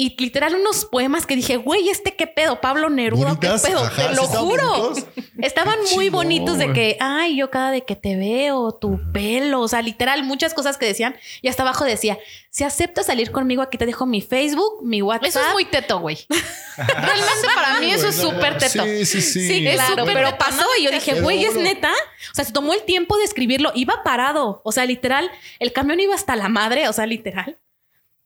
[0.00, 3.84] y literal unos poemas que dije, güey, este qué pedo, Pablo Neruda, Bonitas, qué pedo,
[3.84, 4.66] ajá, te lo ¿sí estaban juro.
[4.78, 5.04] bonitos?
[5.42, 9.60] Estaban muy chingón, bonitos de que, ay, yo cada de que te veo, tu pelo,
[9.60, 11.16] o sea, literal, muchas cosas que decían.
[11.42, 15.26] Y hasta abajo decía, si aceptas salir conmigo, aquí te dejo mi Facebook, mi WhatsApp.
[15.28, 16.16] Eso es muy teto, güey.
[16.78, 18.82] Realmente para mí eso es súper teto.
[18.82, 19.48] Sí, sí, sí.
[19.48, 21.92] Sí, Es claro, súper pero pasó y yo dije, güey, es neta.
[22.32, 24.62] O sea, se tomó el tiempo de escribirlo, iba parado.
[24.64, 27.58] O sea, literal, el camión iba hasta la madre, o sea, literal.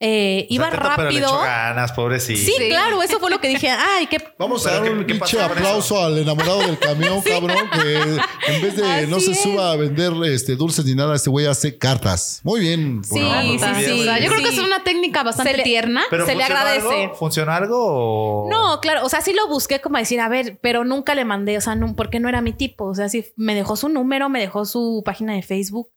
[0.07, 1.29] Eh, iba O sea, teto, Pero le rápido.
[1.29, 2.39] echó ganas, pobrecito.
[2.39, 3.71] Sí, claro, eso fue lo que dije.
[3.71, 4.19] Ay, qué.
[4.39, 7.95] Vamos a dar ¿qué- un pinche aplauso al enamorado del camión, cabrón, que
[8.53, 9.41] en vez de no se es.
[9.43, 12.41] suba a vender este dulces ni nada, este güey hace cartas.
[12.45, 13.01] Muy bien.
[13.01, 13.49] por Sí, la- sí,
[13.85, 14.01] sí.
[14.01, 16.03] O sea, yo creo que es una técnica bastante Se le- tierna.
[16.11, 17.03] Pero se le ¿funcionó agradece.
[17.05, 17.15] algo?
[17.15, 17.79] ¿Funcionó algo?
[18.47, 21.25] o- No, claro, o sea, sí lo busqué como decir, a ver, pero nunca le
[21.25, 22.85] mandé, o sea, no, porque no era mi tipo.
[22.85, 25.89] O sea, sí me dejó su número, me dejó su página de Facebook.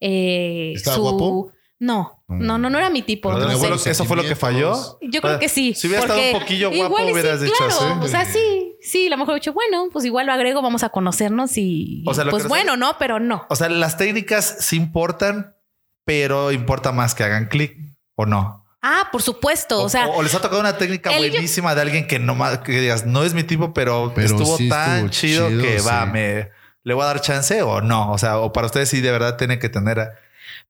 [0.00, 1.02] Eh, ¿Estaba su...
[1.02, 1.52] guapo?
[1.82, 3.32] No, no, no, no era mi tipo.
[3.32, 3.68] No ¿eso fue sé.
[3.70, 4.98] lo que- ¿Eso fue lo que falló?
[5.02, 5.74] Yo creo que sí.
[5.74, 8.04] Si hubiera estado porque un poquillo guapo, igual hubieras sí, dicho claro, así.
[8.04, 10.84] O sea, sí, sí, a lo mejor he dicho, bueno, pues igual lo agrego, vamos
[10.84, 12.94] a conocernos y O sea, pues bueno, ¿no?
[13.00, 13.46] Pero no.
[13.48, 15.56] O sea, las técnicas sí importan,
[16.04, 17.76] pero importa más que hagan clic
[18.14, 18.64] o no.
[18.80, 19.82] Ah, por supuesto.
[19.82, 22.58] O, sea, o les ha tocado una técnica yo- buenísima de alguien que no más
[22.58, 25.80] que digas, no es mi tipo, pero, Pero estuvo sí tan estuvo chido, chido, que
[25.80, 26.50] va, me
[26.84, 28.12] le voy a dar chance o no.
[28.12, 30.12] O sea, o para ustedes sí de verdad tiene que tener.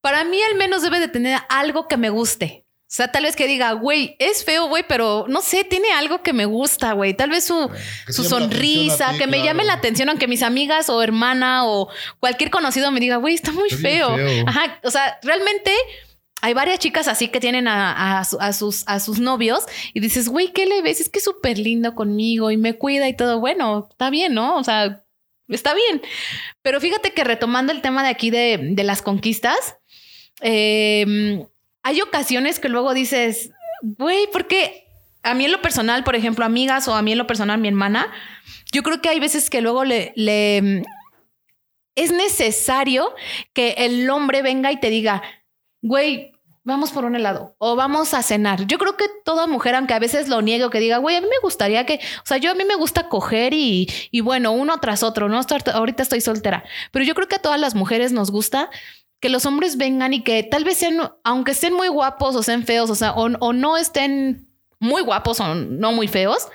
[0.01, 2.65] Para mí al menos debe de tener algo que me guste.
[2.93, 6.23] O sea, tal vez que diga, güey, es feo, güey, pero no sé, tiene algo
[6.23, 7.15] que me gusta, güey.
[7.15, 7.71] Tal vez su,
[8.09, 9.45] su sonrisa, ti, que me claro.
[9.47, 11.89] llame la atención, aunque mis amigas o hermana o
[12.21, 14.15] cualquier conocido me diga, güey, está muy Está feo.
[14.15, 14.45] feo.
[14.47, 14.79] Ajá.
[14.85, 15.73] O sea, realmente
[16.43, 19.65] hay varias chicas así que tienen a, a sus, a sus novios
[19.95, 21.01] y dices, güey, ¿qué le ves?
[21.01, 23.41] Es que es súper lindo conmigo y me cuida y todo.
[23.41, 24.59] Bueno, está bien, ¿no?
[24.59, 25.03] O sea,
[25.49, 26.03] está bien.
[26.63, 29.77] Pero fíjate que retomando el tema de aquí de, de las conquistas,
[30.41, 31.47] eh,
[31.83, 33.51] hay ocasiones que luego dices,
[33.83, 34.87] güey, porque
[35.23, 37.69] a mí en lo personal, por ejemplo, amigas o a mí en lo personal, mi
[37.69, 38.13] hermana,
[38.73, 40.83] yo creo que hay veces que luego le, le
[41.95, 43.15] es necesario
[43.53, 45.23] que el hombre venga y te diga,
[45.81, 46.32] güey,
[46.65, 48.67] vamos por un helado o vamos a cenar.
[48.67, 51.21] Yo creo que toda mujer, aunque a veces lo niegue o que diga, güey, a
[51.21, 54.53] mí me gustaría que, o sea, yo a mí me gusta coger y, y bueno,
[54.53, 55.41] uno tras otro, ¿no?
[55.41, 58.71] Estoy- ahorita estoy soltera, pero yo creo que a todas las mujeres nos gusta
[59.21, 62.65] que los hombres vengan y que tal vez sean, aunque estén muy guapos o sean
[62.65, 64.49] feos, o sea, o, o no estén
[64.81, 66.49] muy guapos o no muy feos,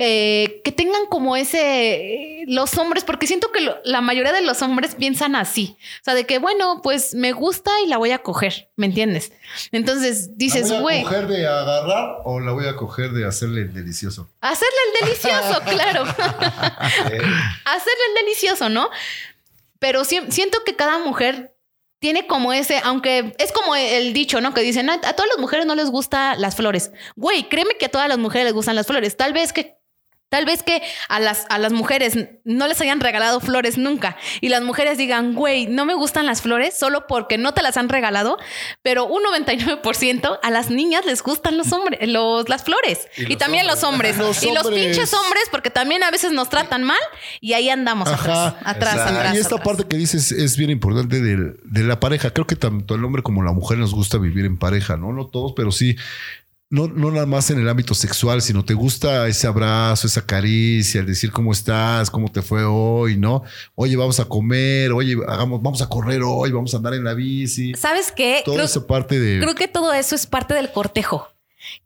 [0.00, 4.40] eh, que tengan como ese, eh, los hombres, porque siento que lo- la mayoría de
[4.42, 8.10] los hombres piensan así, o sea, de que, bueno, pues me gusta y la voy
[8.10, 9.32] a coger, ¿me entiendes?
[9.72, 13.26] Entonces dices, ¿La voy güey, a coger de agarrar o la voy a coger de
[13.26, 14.28] hacerle el delicioso?
[14.40, 16.02] hacerle el delicioso, claro.
[17.64, 18.90] hacerle el delicioso, ¿no?
[19.78, 21.54] Pero si- siento que cada mujer
[22.00, 24.54] tiene como ese, aunque es como el dicho, ¿no?
[24.54, 26.92] Que dicen, a, a todas las mujeres no les gustan las flores.
[27.16, 29.16] Güey, créeme que a todas las mujeres les gustan las flores.
[29.16, 29.76] Tal vez que
[30.30, 34.48] Tal vez que a las, a las mujeres no les hayan regalado flores nunca y
[34.48, 37.88] las mujeres digan, güey, no me gustan las flores solo porque no te las han
[37.88, 38.38] regalado,
[38.80, 43.38] pero un 99% a las niñas les gustan los hombres, los, las flores y, los
[43.38, 46.98] también los hombres Los y los pinches hombres porque también a veces nos tratan mal
[47.40, 48.48] y ahí andamos Ajá.
[48.48, 49.18] atrás, atrás, Exacto.
[49.18, 49.34] atrás.
[49.34, 49.66] y esta atrás.
[49.66, 52.30] parte que dices es bien importante del- de, la pareja.
[52.32, 55.12] Creo que tanto el hombre como la mujer nos gusta vivir en pareja, ¿no?
[55.12, 55.96] No todos, pero sí.
[56.72, 61.00] No, no nada más en el ámbito sexual, sino te gusta ese abrazo, esa caricia,
[61.00, 63.42] el decir cómo estás, cómo te fue hoy, ¿no?
[63.74, 67.12] Oye, vamos a comer, oye, hagamos, vamos a correr hoy, vamos a andar en la
[67.14, 67.74] bici.
[67.74, 68.42] ¿Sabes qué?
[68.44, 69.40] Toda Creo- esa parte de.
[69.40, 71.26] Creo que todo eso es parte del cortejo.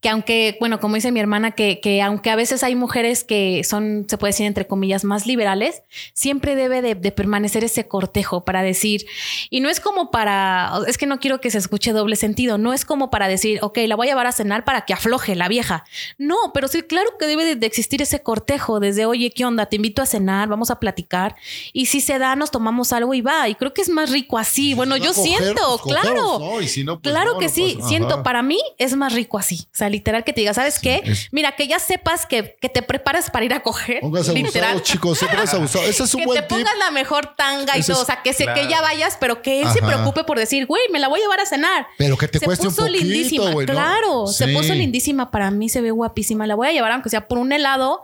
[0.00, 3.62] Que aunque, bueno, como dice mi hermana, que, que aunque a veces hay mujeres que
[3.64, 8.44] son, se puede decir entre comillas, más liberales, siempre debe de, de permanecer ese cortejo
[8.44, 9.06] para decir,
[9.50, 12.72] y no es como para, es que no quiero que se escuche doble sentido, no
[12.72, 15.48] es como para decir, ok, la voy a llevar a cenar para que afloje la
[15.48, 15.84] vieja.
[16.18, 19.66] No, pero sí, claro que debe de, de existir ese cortejo desde, oye, ¿qué onda?
[19.66, 21.36] Te invito a cenar, vamos a platicar,
[21.72, 24.38] y si se da, nos tomamos algo y va, y creo que es más rico
[24.38, 24.74] así.
[24.74, 26.14] Bueno, yo coger, siento, pues, claro.
[26.14, 26.60] cogemos, ¿no?
[26.60, 29.66] Y si no, pues, claro que no sí, siento, para mí es más rico así.
[29.74, 31.02] O sea, literal que te diga, ¿sabes qué?
[31.04, 33.98] es- Mira, que ya sepas que, que te preparas para ir a coger.
[34.02, 34.70] Pónganse literal.
[34.70, 35.18] abusados, chicos.
[35.18, 35.88] se Pónganse abusados.
[35.88, 36.58] Ese es un que buen te tip.
[36.58, 38.02] pongas la mejor tanga y Ese todo.
[38.02, 40.66] es- O sea, que, se, que ya vayas, pero que él se preocupe por decir,
[40.66, 41.88] güey, me la voy a llevar a cenar.
[41.98, 43.50] Pero que te se cueste un puso poquito, lindísima.
[43.50, 43.72] güey, ¿no?
[43.72, 45.32] Claro, se puso lindísima.
[45.32, 46.46] Para mí se ve guapísima.
[46.46, 48.00] La voy a llevar, aunque sea por un helado,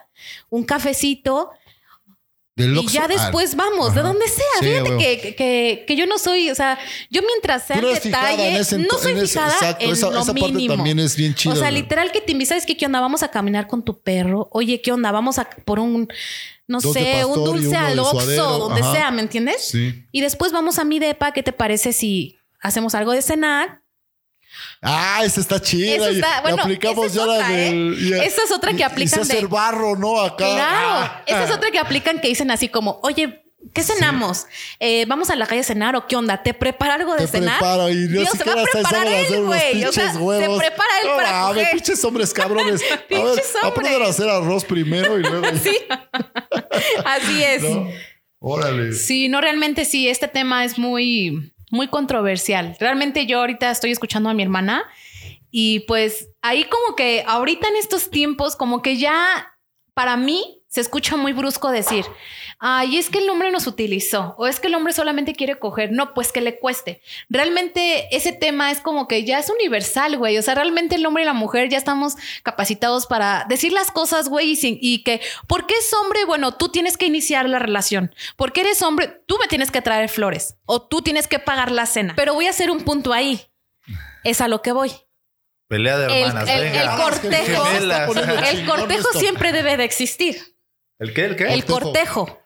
[0.48, 1.50] un cafecito.
[2.56, 4.44] Del Y ya después vamos, de donde sea.
[4.58, 8.48] Sí, Fíjate que, que, que yo no soy, o sea, yo mientras sea no detalle,
[8.50, 10.74] en ese no soy en ese- fijada exacto, en esa- lo esa parte mínimo.
[10.74, 12.76] también es bien chida, O sea, literal que te invitas, ¿sabes qué?
[12.76, 13.00] ¿Qué onda?
[13.00, 14.48] Vamos a caminar con tu perro.
[14.52, 15.10] Oye, ¿qué onda?
[15.12, 16.08] Vamos a por un,
[16.66, 18.92] no Dos sé, un dulce al Oxxo, donde Ajá.
[18.92, 19.68] sea, ¿me entiendes?
[19.68, 20.04] Sí.
[20.12, 21.32] Y después vamos a mi depa.
[21.32, 23.80] ¿Qué te parece si hacemos algo de cenar?
[24.82, 26.10] Ah, esa está chida.
[26.10, 27.92] Y- está- y bueno, aplicamos esa es ya la otra, del.
[27.92, 27.96] ¿eh?
[28.00, 30.20] y- Esa es otra que y- y aplican se de- hacer barro, ¿no?
[30.20, 30.36] Acá.
[30.36, 30.88] Claro.
[30.90, 31.22] Ah.
[31.26, 34.46] Esa es otra que aplican que dicen así como, oye, ¿qué cenamos?
[34.78, 36.42] Eh, ¿Vamos a la calle a cenar o qué onda?
[36.42, 37.58] ¿Te prepara algo de Te cenar?
[37.58, 39.84] prepara y no Dios, se va a preparar él, güey.
[39.84, 40.54] O sea, pinches huevos.
[40.62, 41.72] se prepara él no, para mames, coger.
[41.74, 42.80] pinches hombres cabrones.
[42.90, 45.46] a ver, aprenden a hacer arroz primero y luego.
[45.62, 45.76] Sí.
[47.04, 47.62] Así es.
[47.62, 47.88] ¿no?
[48.38, 48.94] Órale.
[48.94, 52.76] Sí, no, realmente sí, este tema es muy, muy controversial.
[52.78, 54.84] Realmente yo ahorita estoy escuchando a mi hermana
[55.50, 59.54] y pues ahí como que ahorita en estos tiempos como que ya
[59.94, 62.04] para mí se escucha muy brusco decir,
[62.62, 65.90] ay, es que el hombre nos utilizó o es que el hombre solamente quiere coger.
[65.92, 67.00] No, pues que le cueste.
[67.30, 70.36] Realmente ese tema es como que ya es universal, güey.
[70.38, 74.28] O sea, realmente el hombre y la mujer ya estamos capacitados para decir las cosas,
[74.28, 76.24] güey, y, sin- y que, ¿por qué es hombre?
[76.26, 78.14] Bueno, tú tienes que iniciar la relación.
[78.36, 81.86] Porque eres hombre, tú me tienes que traer flores o tú tienes que pagar la
[81.86, 82.12] cena.
[82.16, 83.40] Pero voy a hacer un punto ahí.
[84.22, 84.92] Es a lo que voy.
[85.68, 86.48] Pelea de El, hermanas.
[86.50, 86.82] el- venga.
[86.82, 87.64] el Ah, cortejo,
[88.50, 90.36] el cortejo siempre debe de existir.
[90.98, 91.24] ¿El qué?
[91.24, 91.44] ¿El qué?
[91.54, 92.39] El Cortejo.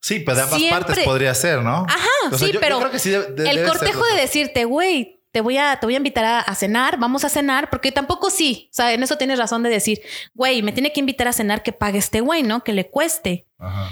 [0.00, 1.84] Sí, pero de ambas Siempre- partes podría ser, ¿no?
[1.88, 4.04] Ajá, O sea, sí, yo- yo pero creo que sí debe- de- el ser cortejo
[4.04, 7.28] de decirte, güey, te voy a, te voy a invitar a, a cenar, vamos a
[7.28, 8.68] cenar, porque tampoco sí.
[8.70, 10.00] O sea, en eso tienes razón de decir,
[10.34, 12.62] güey, me tiene que invitar a cenar que pague este güey, ¿no?
[12.64, 13.46] Que le cueste.
[13.58, 13.90] Ajá.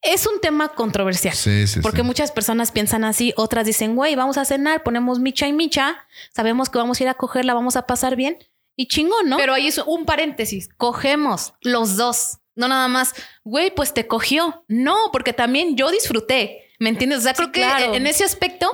[0.00, 1.34] Es un tema controversial.
[1.34, 2.02] Sí, sí, Porque sí.
[2.04, 5.96] muchas personas piensan así, otras dicen, güey, vamos a cenar, ponemos micha y micha,
[6.32, 8.38] sabemos que vamos a ir a cogerla, vamos a pasar bien
[8.76, 9.36] y chingón, ¿no?
[9.38, 14.64] Pero ahí es un paréntesis, cogemos los dos, no nada más, güey, pues te cogió.
[14.68, 16.64] No, porque también yo disfruté.
[16.80, 17.20] ¿Me entiendes?
[17.20, 17.94] O sea, creo que claro.
[17.94, 18.70] en ese aspecto,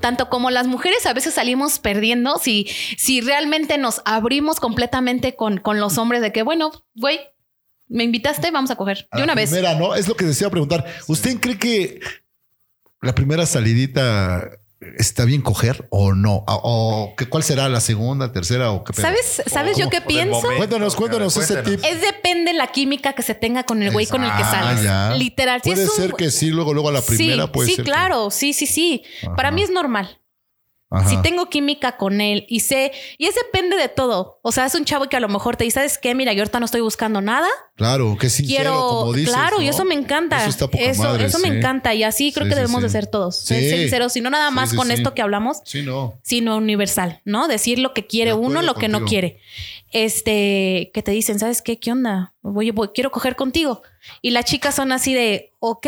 [0.00, 5.58] tanto como las mujeres a veces salimos perdiendo si, si realmente nos abrimos completamente con,
[5.58, 7.20] con los hombres de que, bueno, güey,
[7.86, 9.50] me invitaste, vamos a coger A de la una vez.
[9.50, 9.94] Primera, ¿no?
[9.94, 10.84] Es lo que decía preguntar.
[11.06, 12.00] ¿Usted cree que
[13.00, 14.58] la primera salidita
[14.98, 16.44] está bien coger o no?
[16.46, 19.02] O, ¿Cuál será la segunda, tercera o qué pedo?
[19.02, 20.32] ¿Sabes, ¿sabes yo qué pienso?
[20.36, 20.56] momento.
[20.58, 21.80] Cuéntanos, cuéntanos ese tip.
[21.84, 24.82] Es depende la química que se tenga con el güey con el que Ah, sales.
[24.82, 25.14] ya.
[25.16, 25.60] Literal.
[25.62, 27.74] si Puede es un- ser que sí, luego, luego a la primera sí, puede sí,
[27.76, 27.84] ser.
[27.84, 29.02] que- claro, sí, sí, sí.
[29.36, 30.20] Para mí es normal.
[30.94, 31.08] Ajá.
[31.08, 34.38] Si tengo química con él y sé, y es depende de todo.
[34.42, 36.14] O sea, es un chavo que a lo mejor te dice, ¿sabes qué?
[36.14, 37.48] Mira, yo ahorita no estoy buscando nada.
[37.76, 39.34] Claro, que sincero, Quiero, como dices.
[39.34, 40.38] claro, y eso me encanta.
[40.40, 41.94] Eso está poca eso madre, eso me encanta.
[41.94, 43.36] Y así creo Sí, que sí, debemos de ser todos.
[43.36, 44.16] Ser sinceros.
[44.16, 46.14] Y no nada más con esto que hablamos, no.
[46.22, 47.48] sino universal, ¿no?
[47.48, 49.40] Decir lo que quiere uno, lo que no quiere.
[49.92, 51.78] Este, que te dicen, ¿sabes qué?
[51.78, 52.34] ¿Qué onda?
[52.42, 53.82] Voy, voy- quiero coger contigo.
[54.22, 55.86] Y las chicas son así de, ok,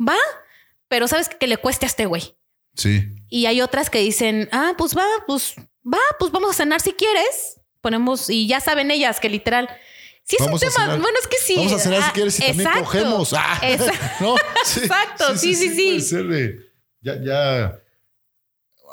[0.00, 0.16] va,
[0.88, 2.34] pero sabes que le cueste a este güey.
[2.74, 3.06] Sí.
[3.30, 5.54] Y hay otras que dicen, ah, pues va, pues
[5.86, 7.60] va, pues vamos a cenar si quieres.
[7.80, 9.68] Ponemos, y ya saben ellas que literal.
[10.24, 10.86] Sí, es Vamos a un tema.
[10.96, 11.54] Bueno, es que sí.
[11.56, 12.84] Vamos a cenar si ah, quieres y también exacto.
[12.84, 13.32] cogemos.
[13.32, 14.14] Ah, Exacto.
[14.20, 14.36] ¿no?
[14.64, 16.70] Sí, Exacto, sí, sí, ser
[17.02, 17.80] ya, ya.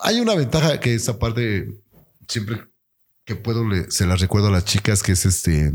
[0.04, 1.68] Hay una ventaja que esa parte
[2.28, 2.62] siempre
[3.26, 5.74] que puedo le- se las recuerdo a las chicas que es este.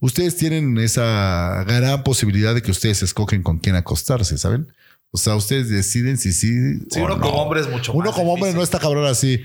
[0.00, 4.72] Ustedes tienen esa gran posibilidad de que ustedes escogen con quién acostarse, ¿saben?
[5.14, 6.80] O sea, ustedes deciden si sí.
[6.90, 7.22] Sí, o uno no.
[7.22, 9.42] como hombre es mucho Uno más como hombre no está cabrón así.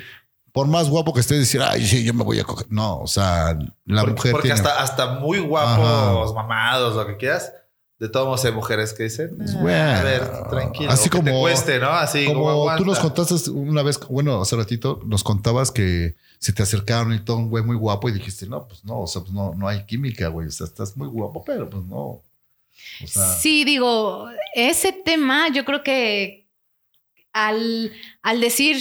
[0.53, 2.65] Por más guapo que esté, decir, ay, sí, yo me voy a coger.
[2.71, 4.59] No, o sea, la Porque, mujer porque tiene.
[4.59, 7.51] hasta, hasta muy guapos, mamados, lo que quieras.
[7.99, 10.91] De todos modos hay mujeres que dicen, "Ah, Bueno, a ver, tranquilo.
[10.91, 11.89] así o que te como- cueste, ¿no?
[11.89, 16.53] Así como, Como tú nos contaste una vez, bueno, hace ratito, nos contabas que se
[16.53, 19.21] te acercaron y todo un güey muy guapo y dijiste, no, pues no, o sea,
[19.23, 20.47] pues no, no hay química, güey.
[20.47, 22.21] O sea, estás muy guapo, pero pues no.
[23.03, 26.47] O sea, Sí, digo, ese tema yo creo que
[27.33, 28.77] al, al decir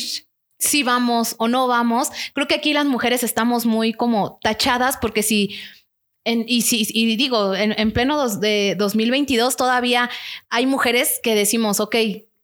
[0.59, 5.22] si vamos o no vamos, creo que aquí las mujeres estamos muy como tachadas porque
[5.22, 5.59] si...
[6.24, 10.11] En, y, si, y digo, en, en pleno dos, de 2022 todavía
[10.50, 11.94] hay mujeres que decimos, ok,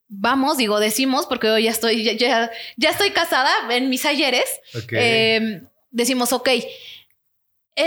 [0.06, 4.44] vamos, digo, decimos, porque hoy ya estoy, ya, ya, ya estoy casada en mis ayeres,
[4.92, 6.64] eh, decimos, ok, él,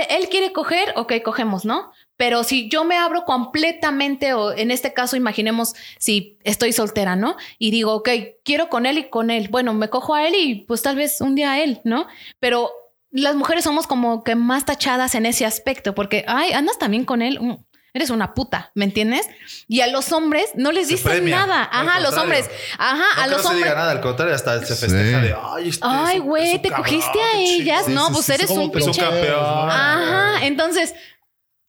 [0.09, 1.93] él quiere coger, ok, cogemos, ¿no?
[2.17, 7.35] Pero si yo me abro completamente, o en este caso, imaginemos si estoy soltera, ¿no?
[7.59, 8.09] Y digo, ok,
[8.43, 9.47] quiero con él y con él.
[9.49, 12.07] Bueno, me cojo a él y pues tal vez un día a él, ¿no?
[12.39, 12.71] Pero
[13.11, 17.21] las mujeres somos como que más tachadas en ese aspecto, porque, ay, andas también con
[17.21, 17.39] él.
[17.41, 17.55] Mm,
[17.93, 19.25] Eres una puta, ¿me entiendes?
[19.69, 21.69] Y a los hombres no les Se dicen premia, nada.
[21.71, 22.49] Ajá, a los hombres.
[22.77, 23.63] Ajá, No a los no se hombres.
[23.63, 24.81] diga nada, al contrario, hasta se Sí.
[24.81, 27.87] festeja de ay, este Ay, güey, te cabrón, cogiste a ellas.
[27.87, 28.99] No, sí, pues sí, eres ¿cómo un pinche.
[29.01, 29.69] campeón.
[29.69, 30.45] Ajá.
[30.45, 30.93] Entonces,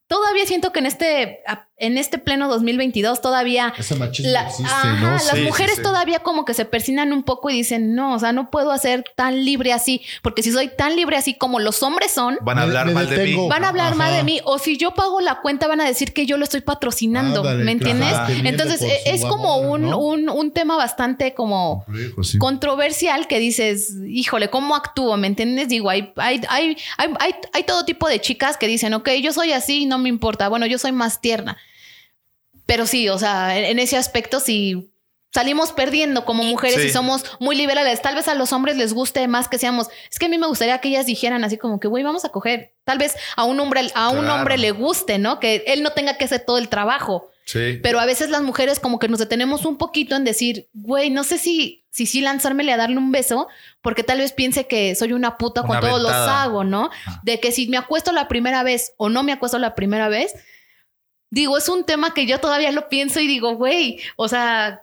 [0.06, 1.42] todavía siento que en este,
[1.78, 5.10] en este pleno 2022 todavía Ese machismo la- existe, ajá, ¿no?
[5.12, 5.82] las Sí, mujeres sí.
[5.82, 9.04] todavía como que se persinan un poco y dicen, no, o sea, no puedo ser
[9.14, 12.62] tan libre así, porque si soy tan libre así como los hombres son, Van a
[12.62, 13.36] hablar me mal de mí.
[13.48, 16.12] van a hablar mal de mí, o si yo pago la cuenta van a decir
[16.14, 18.08] que yo lo estoy patrocinando, Ándale, ¿me entiendes?
[18.08, 19.98] claro, Entonces e- es como amor, un, ¿no?
[19.98, 22.38] un, un tema bastante como Complejo, sí.
[22.38, 25.16] controversial que dices, híjole, ¿cómo actúo?
[25.18, 25.68] ¿Me entiendes?
[25.68, 29.32] Digo, hay, hay, hay, hay, hay, hay todo tipo de chicas que dicen, ok, yo
[29.32, 31.58] soy así, no me importa, bueno, yo soy más tierna.
[32.66, 34.90] Pero sí, o sea, en, en ese aspecto sí
[35.32, 36.88] salimos perdiendo como mujeres Sí.
[36.88, 38.00] y somos muy liberales.
[38.00, 40.46] Tal vez a los hombres les guste más que seamos, es que a mí me
[40.46, 42.74] gustaría que ellas dijeran así como que, güey, vamos a coger.
[42.84, 44.34] Tal vez a un hombre, a un Claro.
[44.34, 45.38] hombre le guste, ¿no?
[45.38, 47.30] Que él no tenga que hacer todo el trabajo.
[47.44, 47.78] Sí.
[47.82, 51.22] Pero a veces las mujeres como que nos detenemos un poquito en decir, güey, no
[51.22, 53.48] sé si si sí lanzármele a darle un beso,
[53.80, 56.90] porque tal vez piense que soy una puta Una con todos los hago, ¿no?
[57.22, 60.34] De que si me acuesto la primera vez o no me acuesto la primera vez,
[61.30, 64.82] digo, es un tema que yo todavía lo pienso y digo, güey, o sea,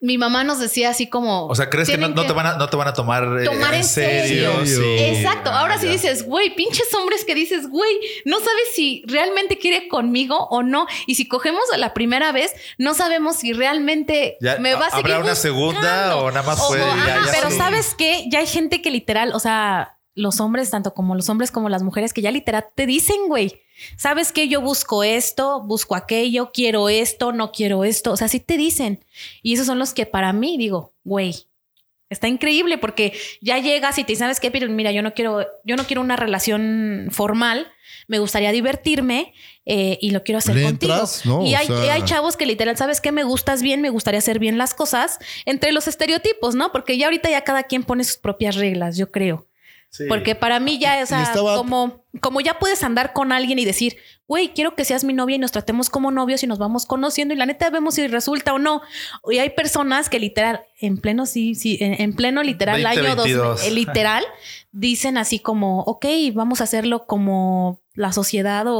[0.00, 1.46] mi mamá nos decía así como...
[1.48, 3.44] O sea, ¿crees que no, no te van a, no te van a tomar, eh,
[3.46, 4.64] Tomar en serio.
[4.64, 4.80] Sí.
[4.96, 5.50] Exacto.
[5.52, 5.92] Ah, Ahora sí ya.
[5.92, 7.90] dices, güey, pinches hombres que dices, güey,
[8.24, 10.86] no sabes si realmente quiere conmigo o no.
[11.08, 14.90] Y si cogemos a la primera vez, no sabemos si realmente Ya, me va a
[14.90, 15.40] seguir ¿Habrá una buscando.
[15.58, 16.80] segunda o nada más fue?
[16.80, 17.56] o- ya- pero sí.
[17.56, 18.24] ¿sabes ¿sabes qué?
[18.30, 21.82] Ya hay gente que literal, o sea, los hombres, tanto como los hombres como las
[21.82, 23.60] mujeres, que ya literal te dicen, güey,
[23.96, 24.48] ¿sabes qué?
[24.48, 28.12] Yo busco esto, busco aquello, quiero esto, no quiero esto.
[28.12, 29.04] O sea, sí te dicen.
[29.42, 31.46] Y esos son los que para mí digo, güey.
[32.10, 33.12] Está increíble porque
[33.42, 34.50] ya llegas y te ¿sabes qué?
[34.50, 37.70] Pero mira, yo no quiero, yo no quiero una relación formal.
[38.06, 39.34] Me gustaría divertirme
[39.66, 40.92] eh, y lo quiero hacer ¿Le contigo.
[40.94, 41.26] entras?
[41.26, 43.12] No, y hay, sea- y hay chavos que literal, ¿sabes qué?
[43.12, 46.72] Me gustas bien, me gustaría hacer bien las cosas entre los estereotipos, ¿no?
[46.72, 49.46] Porque ya ahorita ya cada quien pone sus propias reglas, yo creo.
[49.90, 50.04] Sí.
[50.08, 53.96] Porque para mí ya, estaba- como, como ya puedes andar con alguien y decir,
[54.26, 57.32] güey, quiero que seas mi novia y nos tratemos como novios y nos vamos conociendo
[57.32, 58.82] y la neta vemos si resulta o no.
[59.30, 63.48] Y hay personas que literal, en pleno, sí, sí, en, en pleno literal, año 2022.
[63.62, 64.24] 2000, eh, literal,
[64.72, 68.76] dicen así como, ok, vamos a hacerlo como la sociedad o,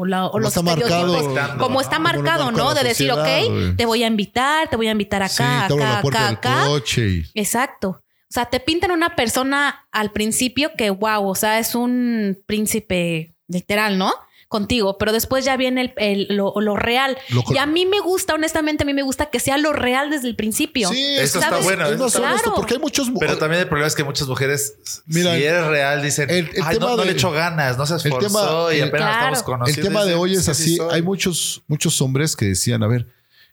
[0.00, 1.16] o la, o Como los está marcado.
[1.16, 1.58] estereotipos.
[1.58, 2.74] Como está Como marcado, marca ¿no?
[2.74, 5.82] De decir, sociedad, ok, te voy a invitar, te voy a invitar Sí, acá, abro
[5.82, 6.64] acá, acá, acá.
[6.66, 7.24] coche.
[7.34, 8.00] Exacto.
[8.32, 13.34] O sea, te pintan una persona al principio que, wow, o sea, es un príncipe
[13.46, 14.10] literal, ¿no?
[14.48, 17.18] Contigo, pero después ya viene el, el- lo, lo real.
[17.28, 20.08] Lo y a mí me gusta, honestamente, a mí me gusta que sea lo real
[20.08, 20.88] desde el principio.
[20.88, 22.54] Sí, Eso está bueno, Es más está- honesto, Claro.
[22.56, 23.10] porque hay muchos...
[23.20, 26.62] Pero también el problema es que muchas mujeres, Mira, si eres real, dicen, el- el
[26.62, 29.18] Ay, no, tema no le de- echó ganas, no se tema- esforzó y apenas Claro.
[29.36, 29.80] estamos conociendo.
[29.82, 30.76] El tema de hoy es "Sí, sí así.
[30.76, 30.88] soy".
[30.94, 33.06] Hay muchos, muchos hombres que decían, a ver,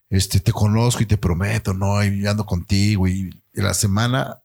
[0.10, 3.08] este, te conozco y te prometo, no, y ando contigo.
[3.10, 4.42] Y en la semana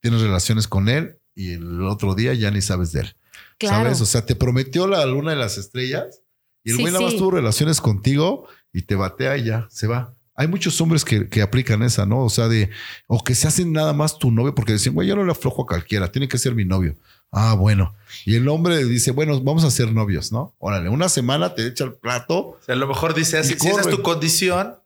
[0.00, 3.16] tienes relaciones con él y el otro día ya ni sabes de él.
[3.58, 3.84] Claro.
[3.84, 4.00] ¿Sabes?
[4.00, 6.22] O sea, te prometió la luna de las estrellas
[6.64, 7.18] y el Sí, güey nada más sí.
[7.18, 10.14] tuvo relaciones contigo y te batea y ya se va.
[10.34, 12.22] Hay muchos hombres que, que aplican esa, ¿no?
[12.24, 12.70] O sea, de,
[13.08, 15.62] o que se hacen nada más tu novio porque dicen, güey, yo no le aflojo
[15.62, 16.94] a cualquiera, tiene que ser mi novio.
[17.32, 17.94] Ah, bueno.
[18.24, 20.54] Y el hombre dice, bueno, vamos a ser novios, ¿no?
[20.58, 22.38] Órale, una semana te echa el plato.
[22.38, 24.76] O sea, a lo mejor dice así, Y si esa es tu condición,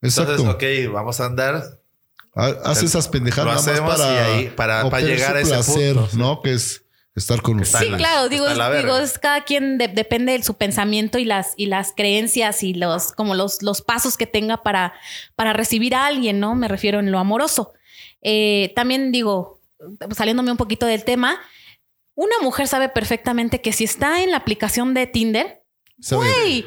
[0.00, 0.34] Exacto.
[0.34, 1.62] entonces, ok, vamos a andar.
[2.34, 5.94] Ha- Hace esas pendejadas más para, y ahí- para- para llegar su a ese placer,
[5.94, 6.16] punto, sí.
[6.16, 6.40] ¿no?
[6.42, 7.86] Que es estar con está usted.
[7.86, 11.52] Sí, la- claro, digo, digo, es cada quien de- depende de su pensamiento y las,
[11.58, 14.94] y las creencias y los, como los, los pasos que tenga para,
[15.36, 16.54] para recibir a alguien, ¿no?
[16.54, 17.72] Me refiero en lo amoroso.
[18.22, 19.60] Eh, también digo,
[20.16, 21.38] saliéndome un poquito del tema,
[22.14, 25.62] una mujer sabe perfectamente que si está en la aplicación de Tinder,
[26.10, 26.64] güey,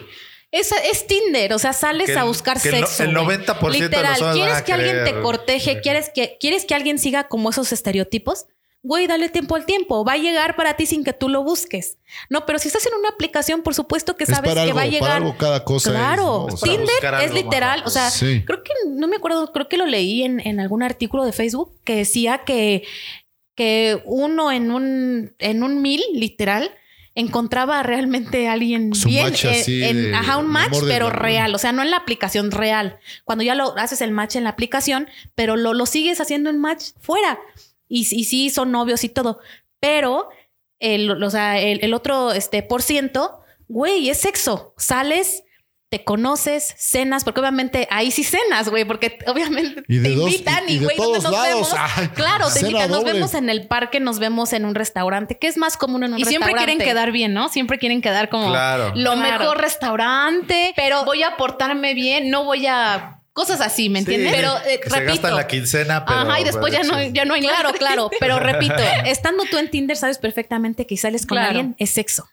[0.60, 3.04] es, es Tinder, o sea, sales Que a buscar que el no- sexo.
[3.04, 3.38] el güey.
[3.38, 5.82] 90% de los Literal, ¿quieres que alguien te corteje?
[5.82, 8.46] ¿Quieres que, ¿Quieres que alguien siga como esos estereotipos?
[8.88, 10.06] Güey, dale tiempo al tiempo.
[10.06, 11.98] Va a llegar para ti sin que tú lo busques.
[12.30, 14.76] No, pero si estás en una aplicación, por supuesto que Es sabes para que algo,
[14.76, 15.12] va a para llegar.
[15.18, 15.90] algo cada cosa.
[15.90, 17.82] es, Claro, sea, Tinder es literal.
[17.86, 18.44] O sea, Sí.
[18.46, 21.72] creo que no me acuerdo, creo que lo leí en, en algún artículo de Facebook
[21.84, 22.84] que decía que,
[23.56, 26.70] que uno en un, en un mil, literal,
[27.16, 29.24] encontraba realmente a alguien Su bien.
[29.24, 31.56] match en- así en- de- ajá, un match, pero real.
[31.56, 33.00] O sea, no en la aplicación real.
[33.24, 36.60] Cuando ya lo haces el match en la aplicación, pero lo, lo sigues haciendo en
[36.60, 37.40] match fuera.
[37.88, 39.40] Y, y sí, son novios y todo.
[39.80, 40.28] Pero
[40.80, 44.74] el, o sea, el, el otro este, por ciento, güey, es sexo.
[44.78, 45.44] Sales,
[45.98, 50.30] te conoces, cenas, porque obviamente ahí sí cenas, güey, porque obviamente Y de te dos-
[50.32, 51.48] invitan y- y, y güey, ¿dónde todos nos lados.
[51.48, 51.74] vemos?
[51.78, 55.48] Ay, claro, te invitan, nos vemos en el parque, nos vemos en un restaurante, que
[55.48, 56.48] es más común en un Y restaurante.
[56.48, 57.48] siempre quieren quedar bien, ¿no?
[57.50, 58.92] Siempre quieren quedar como Claro.
[58.96, 59.40] lo Claro.
[59.40, 64.32] mejor restaurante, pero voy a portarme bien, no voy a cosas así, ¿me entiendes?
[64.32, 66.20] Sí, pero eh, que se repito, gastan la quincena, pero.
[66.22, 69.70] ajá, y después ya no, ya no hay Claro, claro, pero repito, estando tú en
[69.70, 71.48] Tinder sabes perfectamente que si sales con Claro.
[71.50, 72.28] alguien es sexo.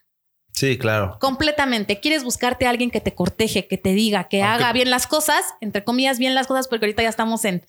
[0.53, 1.17] Sí, claro.
[1.19, 1.99] Completamente.
[2.01, 5.07] Quieres buscarte a alguien que te corteje, que te diga, que Aunque- haga bien las
[5.07, 7.65] cosas, entre comillas, bien las cosas, porque ahorita ya estamos en,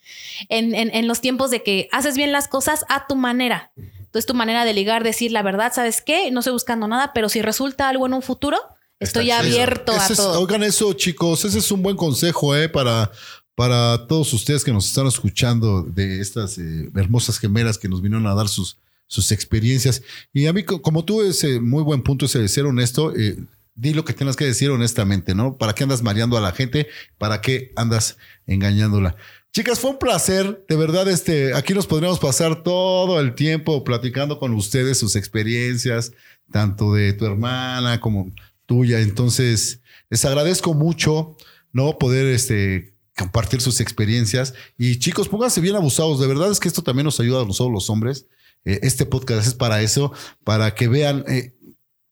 [0.50, 3.72] en, en- en los tiempos de que haces bien las cosas a tu manera.
[3.78, 6.29] Entonces, tu manera de ligar, decir la verdad, ¿sabes qué?
[6.29, 8.58] No estoy buscando nada, pero si resulta algo en un futuro,
[9.00, 10.40] estoy Está abierto a Ese es- todo.
[10.42, 11.46] oigan eso, chicos.
[11.46, 12.67] Ese es un buen consejo, ¿eh?
[12.69, 13.10] Para,
[13.56, 18.27] para todos ustedes que nos están escuchando de estas eh, hermosas gemelas que nos vinieron
[18.27, 18.77] a dar sus,
[19.13, 20.01] sus experiencias.
[20.33, 23.15] Y a mí, co- como tú, ese muy buen punto ese de ser honesto.
[23.15, 23.37] eh,
[23.75, 25.57] di lo que tengas que decir honestamente, ¿no?
[25.57, 26.87] ¿Para qué andas mareando a la gente?
[27.17, 29.15] ¿Para qué andas engañándola?
[29.51, 30.63] Chicas, fue un placer.
[30.69, 36.11] De verdad, este, aquí nos podríamos pasar todo el tiempo platicando con ustedes sus experiencias,
[36.51, 38.31] tanto de tu hermana como
[38.67, 38.99] tuya.
[38.99, 41.35] Entonces, les agradezco mucho,
[41.71, 41.97] ¿no?
[41.97, 44.53] Poder este, compartir sus experiencias.
[44.77, 46.19] Y chicos, pónganse bien abusados.
[46.19, 48.27] De verdad es que esto también nos ayuda a nosotros los hombres.
[48.65, 51.53] Eh, este podcast es para eso, para que vean, eh,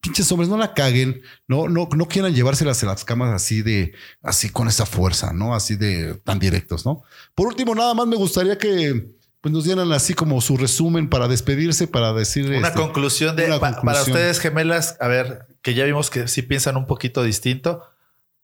[0.02, 3.94] pinches hombres, no la caguen, no, no, no quieran llevárselas a las camas así de,
[4.24, 5.54] así con esa fuerza, ¿no?
[5.56, 7.04] Así de tan directos, ¿no?
[7.36, 11.28] Por último, nada más me gustaría que pues, nos dieran así como su resumen para
[11.28, 15.74] despedirse, para decir Una este, conclusión de una pa- para ustedes gemelas, a ver, que
[15.76, 17.84] ya vimos que sí piensan un poquito distinto.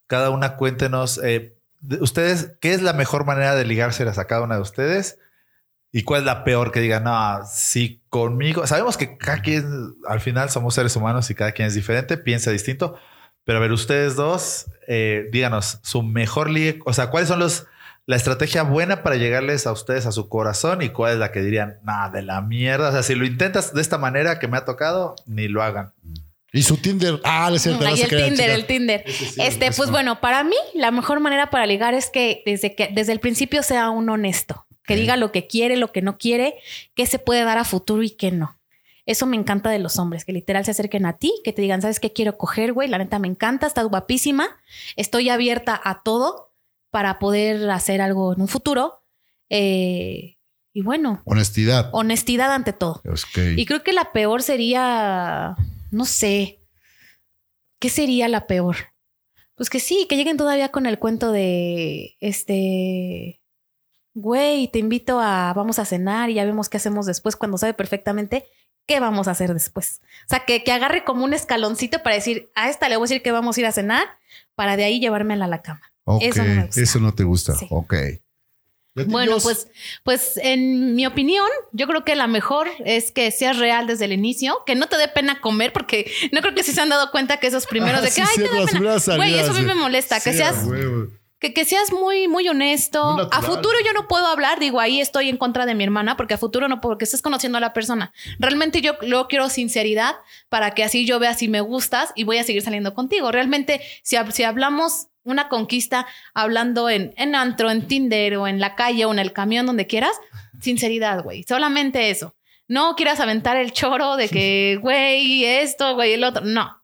[0.06, 4.42] Cada una cuéntenos, eh, de- ustedes, ¿qué es la mejor manera de ligárselas a cada
[4.42, 5.18] una de ustedes?
[5.90, 8.66] ¿Y cuál es la peor que digan, no, sí, conmigo?
[8.66, 12.50] Sabemos que cada quien, al final somos seres humanos y cada quien es diferente, piensa
[12.50, 12.98] distinto.
[13.44, 17.66] Pero a ver, ustedes dos, eh, díganos, su mejor ligue, o sea, ¿cuáles son los,
[18.04, 21.40] la estrategia buena para llegarles a ustedes a su corazón y cuál es la que
[21.40, 22.90] dirían, nada, de la mierda?
[22.90, 25.94] O sea, si lo intentas de esta manera que me ha tocado, ni lo hagan.
[26.52, 27.20] Y su Tinder.
[27.24, 27.84] Ah, es cierto.
[27.84, 29.04] no Ahí se el Tinder, el Tinder.
[29.06, 29.76] Sí, este, eso.
[29.76, 33.20] pues bueno, para mí la mejor manera para ligar es que desde que desde el
[33.20, 36.56] principio sea un honesto, que diga lo que quiere, lo que no quiere,
[36.96, 38.58] qué se puede dar a futuro y qué no.
[39.06, 41.80] Eso me encanta de los hombres, que literal se acerquen a ti, que te digan,
[41.80, 42.88] ¿sabes qué quiero coger, güey?
[42.88, 44.48] La neta me encanta, estás guapísima,
[44.96, 46.52] estoy abierta a todo
[46.90, 49.02] para poder hacer algo en un futuro.
[49.48, 50.36] Eh,
[50.72, 51.88] y bueno, Honestidad.
[51.92, 53.02] honestidad ante todo.
[53.56, 55.56] Y creo que la peor sería,
[55.90, 56.60] no sé,
[57.78, 58.76] ¿qué sería la peor?
[59.54, 63.37] Pues que sí, que lleguen todavía con el cuento de, este,
[64.14, 67.74] güey, te invito a, vamos a cenar y ya vemos qué hacemos después cuando sabe
[67.74, 68.46] perfectamente
[68.86, 70.00] qué vamos a hacer después.
[70.24, 73.08] O sea, que, que agarre como un escaloncito para decir, a esta le voy a
[73.08, 74.06] decir que vamos a ir a cenar
[74.54, 75.92] para de ahí llevármela a la cama.
[76.04, 76.80] Ok, eso no me gusta.
[76.80, 77.54] eso no te gusta.
[77.54, 77.66] Sí.
[77.70, 77.94] Ok.
[78.94, 79.68] ¿Y a ti, Bueno, pues,
[80.02, 84.12] pues en mi opinión, yo creo que la mejor es que seas real desde el
[84.12, 87.10] inicio, que no te dé pena comer, porque no creo que sí se han dado
[87.10, 88.66] cuenta que esos primeros Ah, de que sí, ay, te da
[88.98, 89.16] pena.
[89.16, 90.64] Güey, eso a mí me molesta, que seas.
[91.38, 93.14] Que, que seas muy, muy honesto.
[93.14, 96.16] Muy a futuro yo no puedo hablar, digo, ahí estoy en contra de mi hermana,
[96.16, 98.12] porque a futuro no, porque estás conociendo a la persona.
[98.38, 100.16] Realmente yo luego quiero sinceridad
[100.48, 103.30] para que así yo vea si me gustas y voy a seguir saliendo contigo.
[103.30, 108.74] Realmente, si, si hablamos una conquista hablando en, en antro, en Tinder o en la
[108.74, 110.18] calle o en el camión, donde quieras,
[110.60, 111.44] sinceridad, güey.
[111.46, 112.34] Solamente eso.
[112.66, 116.44] No quieras aventar el choro de que, güey, esto, güey, el otro.
[116.44, 116.77] No,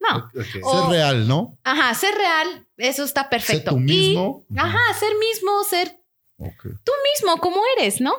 [0.00, 0.30] no.
[0.62, 1.58] O- Ser real, ¿no?
[1.64, 3.70] Ajá, ser real, eso está perfecto.
[3.72, 4.44] tú mismo.
[4.50, 5.94] Y, ajá, ser mismo, ser
[6.40, 6.66] Ok.
[7.14, 8.14] mismo como eres, ¿no?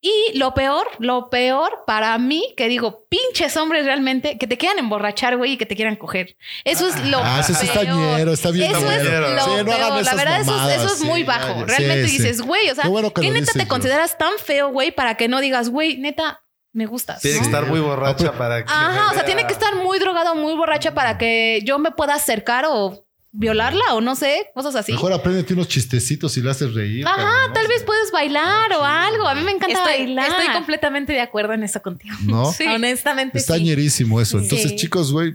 [0.00, 4.80] Y lo peor, lo peor para mí, que digo, pinches hombres realmente, que te quieran
[4.80, 6.36] emborrachar, güey, y que te quieran coger.
[6.64, 7.96] Eso es lo Ah, eso sí está peor.
[7.96, 8.28] bien
[8.74, 10.04] Eso es lo Sí, no hagan peor.
[10.04, 11.64] La verdad, eso, es- eso es muy bajo.
[11.64, 14.90] Realmente Sí, dices, güey, o sea, Qué bueno ¿qué neta te consideras tan feo, güey,
[14.90, 16.42] para que no digas, güey, neta,
[16.72, 17.20] me gustas?
[17.20, 17.42] Tiene ¿no?
[17.42, 18.72] que estar muy borracha para que.
[18.72, 22.14] Ajá, o sea, tiene que estar muy drogado, muy borracha para que yo me pueda
[22.14, 24.92] acercar o violarla o no sé, cosas así.
[24.92, 27.06] Mejor apréndete unos chistecitos y le haces reír.
[27.06, 27.52] Ajá, cabrón, ¿no?
[27.54, 29.28] tal vez puedes bailar o algo.
[29.28, 30.30] A mí me encanta Estoy, bailar.
[30.30, 32.16] estoy completamente de acuerdo en eso contigo.
[32.24, 32.50] ¿No?
[32.52, 32.66] Sí.
[32.66, 33.62] Honestamente, Está sí.
[33.64, 34.38] ñerísimo eso.
[34.38, 34.76] Entonces, Sí.
[34.76, 35.34] chicos, güey,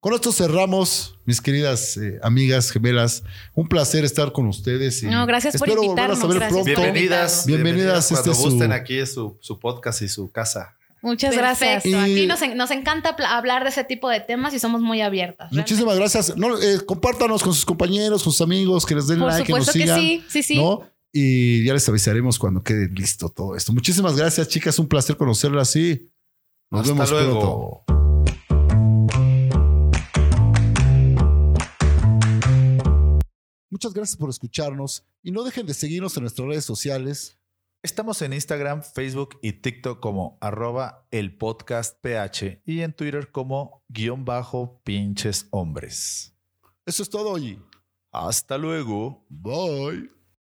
[0.00, 3.24] con esto cerramos, mis queridas eh, amigas gemelas.
[3.54, 5.02] Un placer estar con ustedes.
[5.02, 6.74] y No, gracias por espero volverlas a ver invitarnos, gracias pronto.
[6.74, 7.46] por Bienvenidas.
[7.46, 10.76] Bienvenidas, Cuando este es su- gusten, aquí es su, su podcast y su casa.
[11.02, 11.84] Muchas gracias.
[11.86, 15.00] Y- Aquí nos, en- nos encanta hablar de ese tipo de temas y somos muy
[15.00, 15.52] abiertas.
[15.52, 16.36] Muchísimas gracias.
[16.36, 19.52] No, eh, compártanos con sus compañeros, con sus amigos, que les den Por like, que
[19.52, 19.98] nos que sigan.
[20.00, 20.56] sí, sí, sí.
[20.56, 20.82] ¿no?
[21.12, 23.72] Y ya les avisaremos cuando quede listo todo esto.
[23.72, 24.78] Muchísimas gracias, chicas.
[24.78, 26.10] Un placer conocerlas y
[26.70, 27.40] nos Hasta vemos luego.
[27.84, 27.97] pronto.
[33.70, 37.38] Muchas gracias por escucharnos y no dejen de seguirnos en nuestras redes sociales.
[37.82, 43.84] Estamos en Instagram, Facebook y TikTok como arroba el podcast PH y en Twitter como
[43.88, 46.34] guion bajo pinches hombres.
[46.86, 47.62] Eso es todo y
[48.10, 49.24] Hasta luego.
[49.28, 50.17] bye.